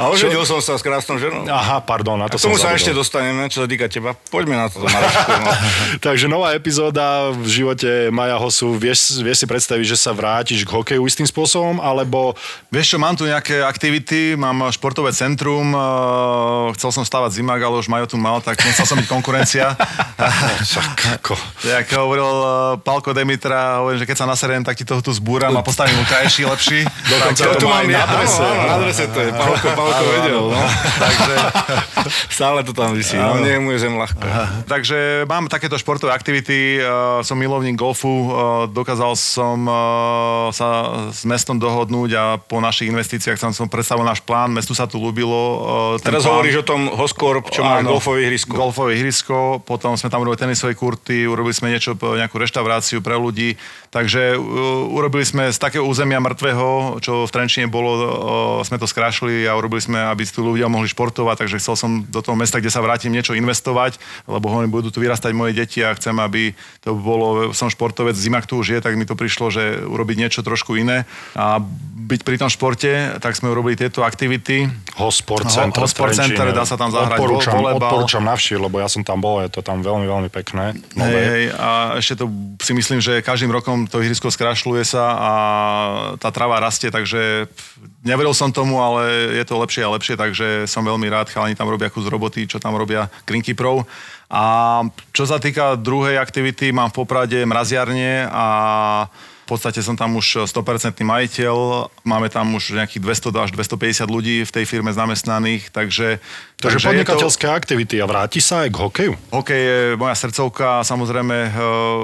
[0.00, 1.44] A oženil som sa s krásnou ženou.
[1.44, 4.16] Aha, pardon, na to K tomu sa ešte dostaneme, čo sa týka teba.
[4.32, 5.28] Poďme na to, Marošku.
[5.28, 5.52] No.
[6.08, 8.72] Takže nová epizóda v živote Maja Hosu.
[8.80, 12.36] Vieš, vieš si predstaviť, že sa vrátiš k hokeju istým spôsobom, alebo
[12.76, 17.80] Vieš čo, mám tu nejaké aktivity, mám športové centrum, eh, chcel som stavať zimák, ale
[17.80, 19.72] už Majo tu mal, tak nechcel som byť konkurencia.
[20.68, 21.32] však ako...
[21.64, 22.50] Jak hovoril eh,
[22.84, 26.44] Palko Demitra, hovorím, že keď sa naserem, tak ti toho tu zbúram a postavím ukajší
[26.44, 26.84] lepší.
[27.16, 28.42] Dokonca Tak, to tu má mám na adrese.
[28.42, 29.30] áno, áno, na adrese to je.
[29.32, 30.42] Pálko, Pálko vedel.
[30.52, 30.62] No.
[31.06, 31.34] takže,
[32.28, 33.16] Stále to tam vysí.
[33.16, 34.68] No, je zem ľahká.
[34.68, 36.84] takže mám takéto športové aktivity, eh,
[37.24, 38.36] som milovník golfu,
[38.68, 39.58] dokázal som
[40.50, 40.68] sa
[41.14, 41.75] s mestom dohodnúť
[42.16, 45.36] a po našich investíciách som, som predstavil náš plán, mestu sa tu ľúbilo.
[46.00, 46.40] ten Teraz plán.
[46.40, 48.56] hovoríš o tom Hoskorp, čo má golfové ihrisko.
[48.56, 53.58] Golfové ihrisko, potom sme tam robili tenisové kurty, urobili sme niečo, nejakú reštauráciu pre ľudí,
[53.96, 54.44] takže uh,
[54.92, 58.04] urobili sme z takého územia mŕtvého, čo v Trenčine bolo, uh,
[58.60, 62.20] sme to skrášli a urobili sme, aby tu ľudia mohli športovať, takže chcel som do
[62.20, 63.96] toho mesta, kde sa vrátim, niečo investovať,
[64.28, 66.52] lebo hovorím, budú tu vyrastať moje deti a chcem, aby
[66.84, 70.44] to bolo, som športovec, zima tu už je, tak mi to prišlo, že urobiť niečo
[70.44, 71.56] trošku iné a
[72.06, 74.68] byť pri tom športe, tak sme urobili tieto aktivity.
[75.00, 75.80] Hosport Ho- Center.
[75.80, 76.36] Hosport v Trenčíne.
[76.36, 77.88] Center, dá sa tam zahrať odporúčam, vo- volejbal.
[77.88, 80.76] Odporúčam navštíviť, lebo ja som tam bol, je to tam veľmi, veľmi pekné.
[80.94, 82.30] Hej, hej, a ešte to
[82.60, 85.32] si myslím, že každým rokom to ihrisko skrašľuje sa a
[86.18, 87.50] tá trava rastie, takže
[88.02, 91.70] neveril som tomu, ale je to lepšie a lepšie, takže som veľmi rád, chalani tam
[91.70, 93.88] robia kus roboty, čo tam robia Greenkeeperov.
[94.26, 94.82] A
[95.14, 98.46] čo sa týka druhej aktivity, mám v Poprade mraziarne a
[99.46, 102.98] v podstate som tam už 100% majiteľ, máme tam už nejakých
[103.30, 106.18] 200 až 250 ľudí v tej firme zamestnaných, takže...
[106.58, 109.12] Takže to- podnikateľské aktivity a vráti sa aj k hokeju?
[109.30, 111.54] Hokej je moja srdcovka, samozrejme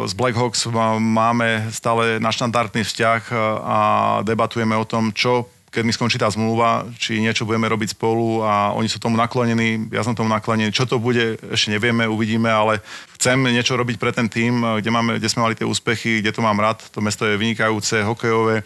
[0.06, 3.36] z Blackhawks má- máme stále naštandardný vzťah eh,
[3.66, 3.78] a
[4.22, 8.76] debatujeme o tom, čo keď mi skončí tá zmluva, či niečo budeme robiť spolu a
[8.76, 10.68] oni sú tomu naklonení, ja som tomu naklonený.
[10.68, 12.84] Čo to bude, ešte nevieme, uvidíme, ale
[13.16, 16.44] chcem niečo robiť pre ten tým, kde, máme, kde sme mali tie úspechy, kde to
[16.44, 16.84] mám rád.
[16.92, 18.60] To mesto je vynikajúce, hokejové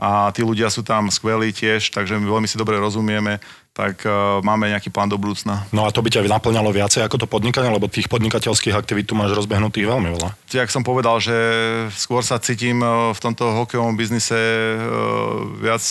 [0.00, 3.36] a tí ľudia sú tam skvelí tiež, takže my veľmi si dobre rozumieme,
[3.76, 5.68] tak uh, máme nejaký plán do budúcna.
[5.76, 9.14] No a to by ťa naplňalo viacej ako to podnikanie, lebo tých podnikateľských aktivít tu
[9.14, 10.32] máš rozbehnutých veľmi veľa.
[10.48, 11.36] Jak som povedal, že
[11.92, 14.80] skôr sa cítim eh, v tomto hokejovom biznise eh,
[15.60, 15.84] viac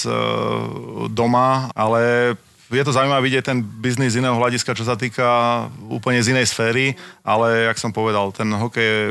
[1.14, 2.34] doma, ale
[2.70, 6.50] je to zaujímavé vidieť ten biznis z iného hľadiska, čo sa týka úplne z inej
[6.50, 6.94] sféry,
[7.26, 9.02] ale jak som povedal, ten hokej je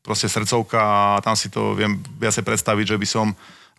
[0.00, 3.26] proste srdcovka a tam si to viem viacej predstaviť, že by som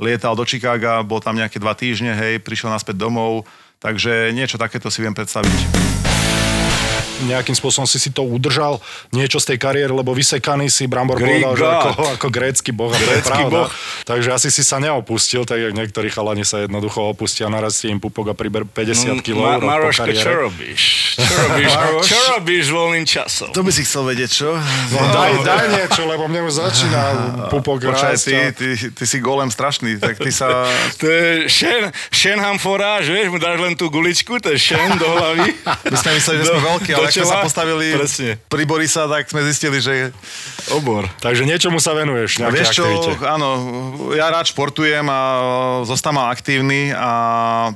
[0.01, 3.45] lietal do Chicaga, bol tam nejaké dva týždne, hej, prišiel naspäť domov,
[3.81, 6.12] takže niečo takéto si viem predstaviť.
[7.27, 8.83] Nejakým spôsobom si si to udržal,
[9.15, 11.73] niečo z tej kariéry, lebo vysekaný si, Brambor Greek povedal, že God.
[11.93, 13.59] ako, ako grécky boh, a to je pravda.
[13.65, 13.69] boh.
[14.03, 18.31] Takže asi si sa neopustil, tak jak niektorí chalani sa jednoducho opustia, narastie im pupok
[18.31, 20.81] a priber 50 kg Ma- rok po čo robíš?
[21.15, 21.71] Čo robíš,
[22.09, 23.49] čo robíš voľným časom?
[23.53, 24.49] To by si chcel vedieť, čo?
[24.91, 27.01] No, daj, daj niečo, lebo mne už začína
[27.53, 30.65] pupok Počkaj, ty, ty, ty, si golem strašný, tak ty sa...
[31.01, 35.05] To je Shen, Shenham foráž, vieš, mu dáš len tú guličku, to je Shen do
[35.05, 35.51] hlavy.
[35.89, 38.41] My sme mysleli, že sme veľkí, ale sme sa postavili Presne.
[38.49, 40.09] pri Borisa, tak sme zistili, že
[40.73, 41.05] Obor.
[41.21, 43.29] Takže niečomu sa venuješ, nejaké Vieš čo, aktivite.
[43.29, 43.49] áno,
[44.17, 45.19] ja rád športujem a
[45.85, 47.11] zostávam aktívny a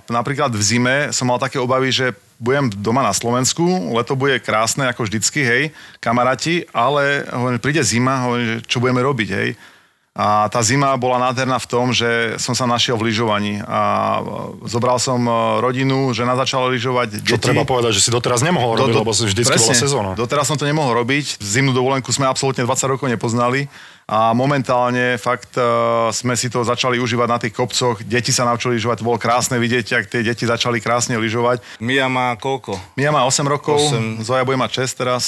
[0.09, 3.65] napríklad v zime som mal také obavy, že budem doma na Slovensku,
[3.97, 5.63] leto bude krásne ako vždycky, hej,
[5.97, 9.49] kamaráti, ale hovorím, príde zima, hovorím, že čo budeme robiť, hej.
[10.17, 14.17] A tá zima bola nádherná v tom, že som sa našiel v lyžovaní a
[14.65, 17.45] zobral som e, rodinu, žena začala lyžovať, Čo deti.
[17.45, 20.09] treba povedať, že si doteraz nemohol robiť, lebo si vždycky bola sezóna.
[20.17, 21.37] Doteraz som to nemohol robiť.
[21.37, 23.69] Zimnú dovolenku sme absolútne 20 rokov nepoznali
[24.09, 28.01] a momentálne fakt uh, sme si to začali užívať na tých kopcoch.
[28.01, 31.59] Deti sa naučili lyžovať, to bolo krásne vidieť, ak tie deti začali krásne lyžovať.
[31.83, 32.79] Mia má koľko?
[32.95, 34.23] Mia má 8 rokov, Osem.
[34.23, 35.23] Zoja bude mať 6 teraz.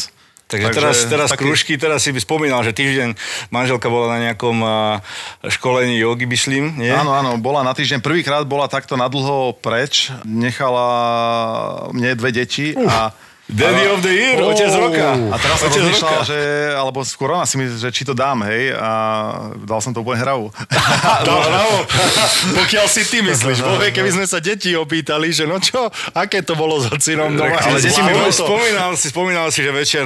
[0.50, 1.46] Takže, teraz, teraz taký...
[1.46, 3.14] krúžky, teraz si by spomínal, že týždeň
[3.54, 4.58] manželka bola na nejakom
[5.46, 6.90] školení jogy, myslím, nie?
[6.90, 8.02] Áno, áno, bola na týždeň.
[8.02, 10.10] Prvýkrát bola takto nadlho preč.
[10.26, 10.90] Nechala
[11.94, 13.14] mne dve deti a
[13.50, 14.54] Daddy of the year, Oh.
[14.54, 15.10] otec roka.
[15.34, 16.30] A teraz som Otec rozmýšľal, roka.
[16.30, 16.40] že,
[16.72, 18.90] alebo skôr ona si myslí, že či to dám, hej, a
[19.58, 20.54] dal som to úplne hravu.
[21.28, 21.76] No, bravo.
[22.60, 26.40] Pokiaľ si ty myslíš, bo hej, keby sme sa deti opýtali, že no čo, aké
[26.40, 27.58] to bolo za cinom doma.
[27.58, 30.06] Ale deti mi spomínal si, spomínal si, že večer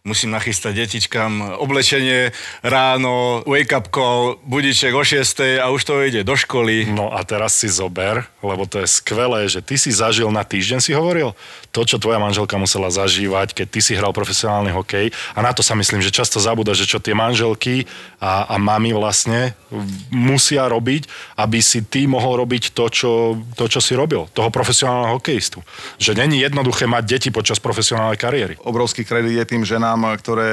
[0.00, 2.32] musím nachystať detičkám oblečenie
[2.64, 6.88] ráno, wake up call, budiček o 6 a už to ide do školy.
[6.88, 10.80] No a teraz si zober, lebo to je skvelé, že ty si zažil na týždeň,
[10.80, 11.36] si hovoril,
[11.70, 15.12] to, čo tvoja manželka musela zažívať, keď ty si hral profesionálny hokej.
[15.36, 17.84] A na to sa myslím, že často zabúda, že čo tie manželky
[18.18, 19.52] a, a mami vlastne
[20.10, 21.06] musia robiť,
[21.38, 23.12] aby si ty mohol robiť to čo,
[23.54, 25.62] to, čo si robil, toho profesionálneho hokejistu.
[26.00, 28.54] Že není jednoduché mať deti počas profesionálnej kariéry.
[28.64, 30.52] Obrovský kredit je tým ženám, ktoré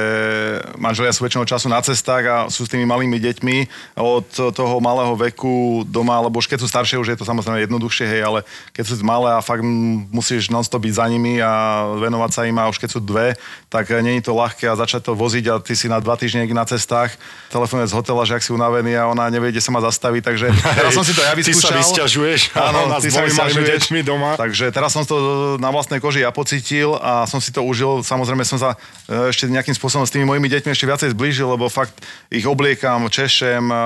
[0.76, 3.56] manželia sú väčšinou času na cestách a sú s tými malými deťmi
[3.96, 8.06] od toho malého veku doma, lebo už keď sú staršie, už je to samozrejme jednoduchšie,
[8.08, 8.38] hej, ale
[8.74, 9.62] keď sú malé a fakt
[10.10, 13.38] musíš non-stop byť za nimi a venovať sa im a už keď sú dve,
[13.68, 16.64] tak není to ľahké a začať to voziť a ty si na dva týždne na
[16.64, 17.14] cestách,
[17.52, 20.46] telefonuje z hotela, že ak si unavený a ona nevie, kde sa má zastaviť, takže
[20.80, 21.78] teraz som si to ja Ty sa vyskúšal.
[21.78, 23.22] vysťažuješ, áno, ty sa
[23.68, 24.34] deťmi doma.
[24.34, 25.16] Takže teraz som to
[25.60, 28.00] na vlastnej koži ja pocítil a som si to užil.
[28.02, 28.74] Samozrejme som sa
[29.06, 31.94] e, ešte nejakým spôsobom s tými mojimi deťmi ešte viacej zblížil, lebo fakt
[32.32, 33.76] ich obliekam, češem, e,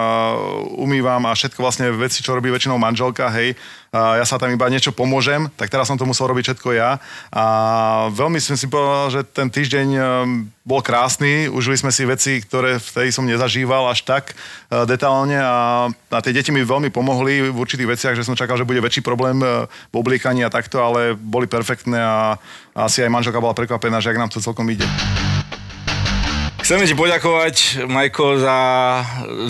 [0.78, 3.58] umývam a všetko vlastne veci, čo robí väčšinou manželka, hej.
[3.92, 6.96] Ja sa tam iba niečo pomôžem, tak teraz som to musel robiť všetko ja.
[7.28, 7.44] A
[8.08, 10.02] veľmi som si povedal, že ten týždeň e,
[10.64, 15.92] bol krásny, užili sme si veci, ktoré vtedy som nezažíval až tak e, detálne a,
[15.92, 19.04] a tie deti mi veľmi pomohli v určitých veciach, že som čakal, že bude väčší
[19.04, 22.40] problém v obliekaní a takto, ale boli perfektné a
[22.72, 24.88] asi aj manželka bola prekvapená, že ak nám to celkom ide.
[26.72, 28.56] Chceme ti poďakovať, Majko, za,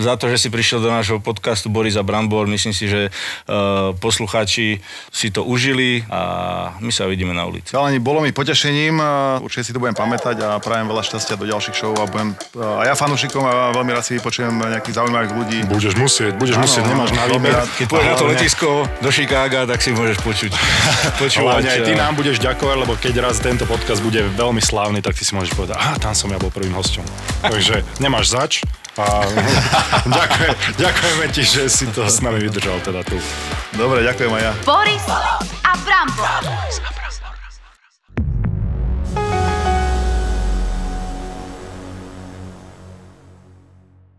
[0.03, 2.51] za to, že si prišiel do nášho podcastu Boris a Brambor.
[2.51, 7.71] Myslím si, že uh, poslucháči si to užili a my sa vidíme na ulici.
[7.71, 11.47] Chalani, bolo mi potešením, e, určite si to budem pamätať a prajem veľa šťastia do
[11.47, 15.31] ďalších show a budem e, a ja fanúšikom a veľmi rád si vypočujem nejakých zaujímavých
[15.31, 15.57] ľudí.
[15.71, 17.55] Budeš musieť, budeš Áno, musieť, nemáš na výber.
[17.79, 18.69] Keď pôjdeš na to letisko
[18.99, 20.51] do Chicaga, tak si môžeš počuť.
[21.23, 21.63] počúvať.
[21.63, 25.15] Hlavne aj ty nám budeš ďakovať, lebo keď raz tento podcast bude veľmi slávny, tak
[25.15, 27.12] ty si môžeš povedať, aha, tam som ja bol prvým hosťom.
[27.43, 28.53] Takže nemáš zač.
[28.93, 29.25] A
[30.21, 33.17] ďakujem, ďakujeme ti, že si to s nami vydržal teda tu.
[33.73, 34.53] Dobre, ďakujem aj ja.
[34.61, 35.05] Boris
[35.65, 36.21] a Brambo.
[36.21, 36.93] Boris a Brambo.